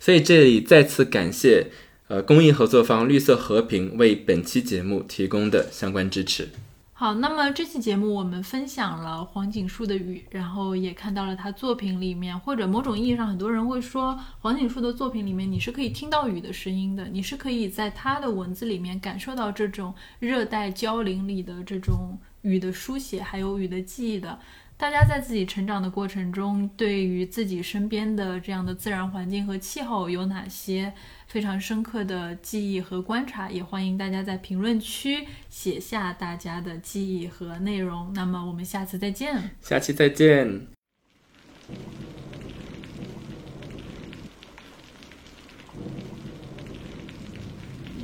[0.00, 1.66] 所以这里再次感谢
[2.08, 6.48] 呃公益合作方绿色和平为本期节目提供的相关支持。
[6.92, 24.38] 好，那么这期节目我们分享了黄锦树的雨，然后也看到了他作品里面，或者某种意义上，很多人会说黄锦树的作品里面，你是可以听到雨的声音的，你是可以在他的文字里面感受到这种热带郊林里的这种雨的书写，还有雨的记忆的。
[24.80, 30.90] 大家在自己成长的过程中，对于自己身边的这样的自然环境和气候有哪些
[31.26, 33.50] 非常深刻的记忆和观察？
[33.50, 38.10] 也欢迎大家在评论区写下大家的记忆和内容。
[38.14, 40.66] 那么我们下次再见，下期再见。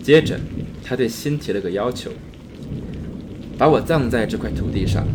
[0.03, 0.39] 接着，
[0.85, 2.13] 他对心提了个要求，
[3.57, 5.07] 把我葬在这块土地上。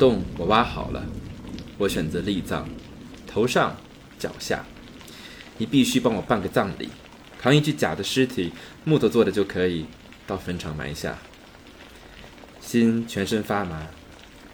[0.00, 1.04] 洞我挖好了，
[1.76, 2.64] 我选择立葬，
[3.26, 3.76] 头上、
[4.18, 4.64] 脚下。
[5.58, 6.88] 你必须帮我办个葬礼，
[7.38, 8.50] 扛一具假的尸体，
[8.82, 9.84] 木头做的就可以，
[10.26, 11.18] 到坟场埋下。
[12.62, 13.88] 心全身发麻，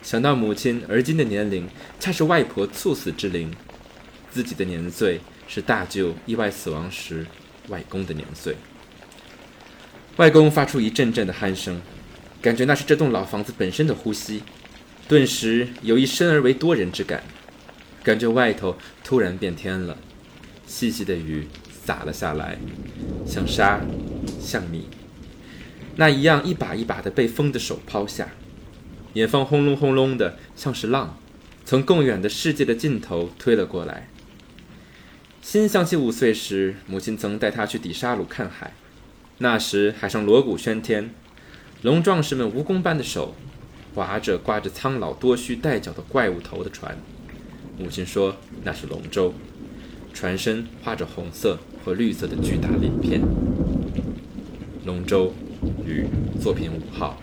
[0.02, 1.68] 想到母亲而今的年龄，
[2.00, 3.54] 恰是外婆猝死之龄，
[4.28, 7.24] 自己的年岁是大舅意外死亡时
[7.68, 8.56] 外公的年岁。
[10.16, 11.80] 外公发出一阵阵的鼾声，
[12.42, 14.42] 感觉那是这栋老房子本身的呼吸。
[15.08, 17.22] 顿时有一生而为多人之感，
[18.02, 19.96] 感觉外头突然变天了，
[20.66, 21.46] 细细的雨
[21.84, 22.58] 洒了下来，
[23.24, 23.80] 像沙，
[24.40, 24.88] 像米，
[25.94, 28.30] 那一样一把一把的被风的手抛下，
[29.14, 31.16] 远方轰隆轰隆的，像是浪，
[31.64, 34.08] 从更远的世界的尽头推了过来。
[35.40, 38.72] 心想起五岁时，母亲曾带他去底沙鲁看海，
[39.38, 41.14] 那时海上锣鼓喧天，
[41.82, 43.36] 龙壮士们蜈蚣般的手。
[43.96, 46.94] 划着挂着苍老多须带角的怪物头的船，
[47.78, 49.32] 母亲说那是龙舟，
[50.12, 53.22] 船身画着红色和绿色的巨大鳞片。
[54.84, 55.32] 龙舟，
[55.86, 56.04] 与
[56.38, 57.18] 作品五号。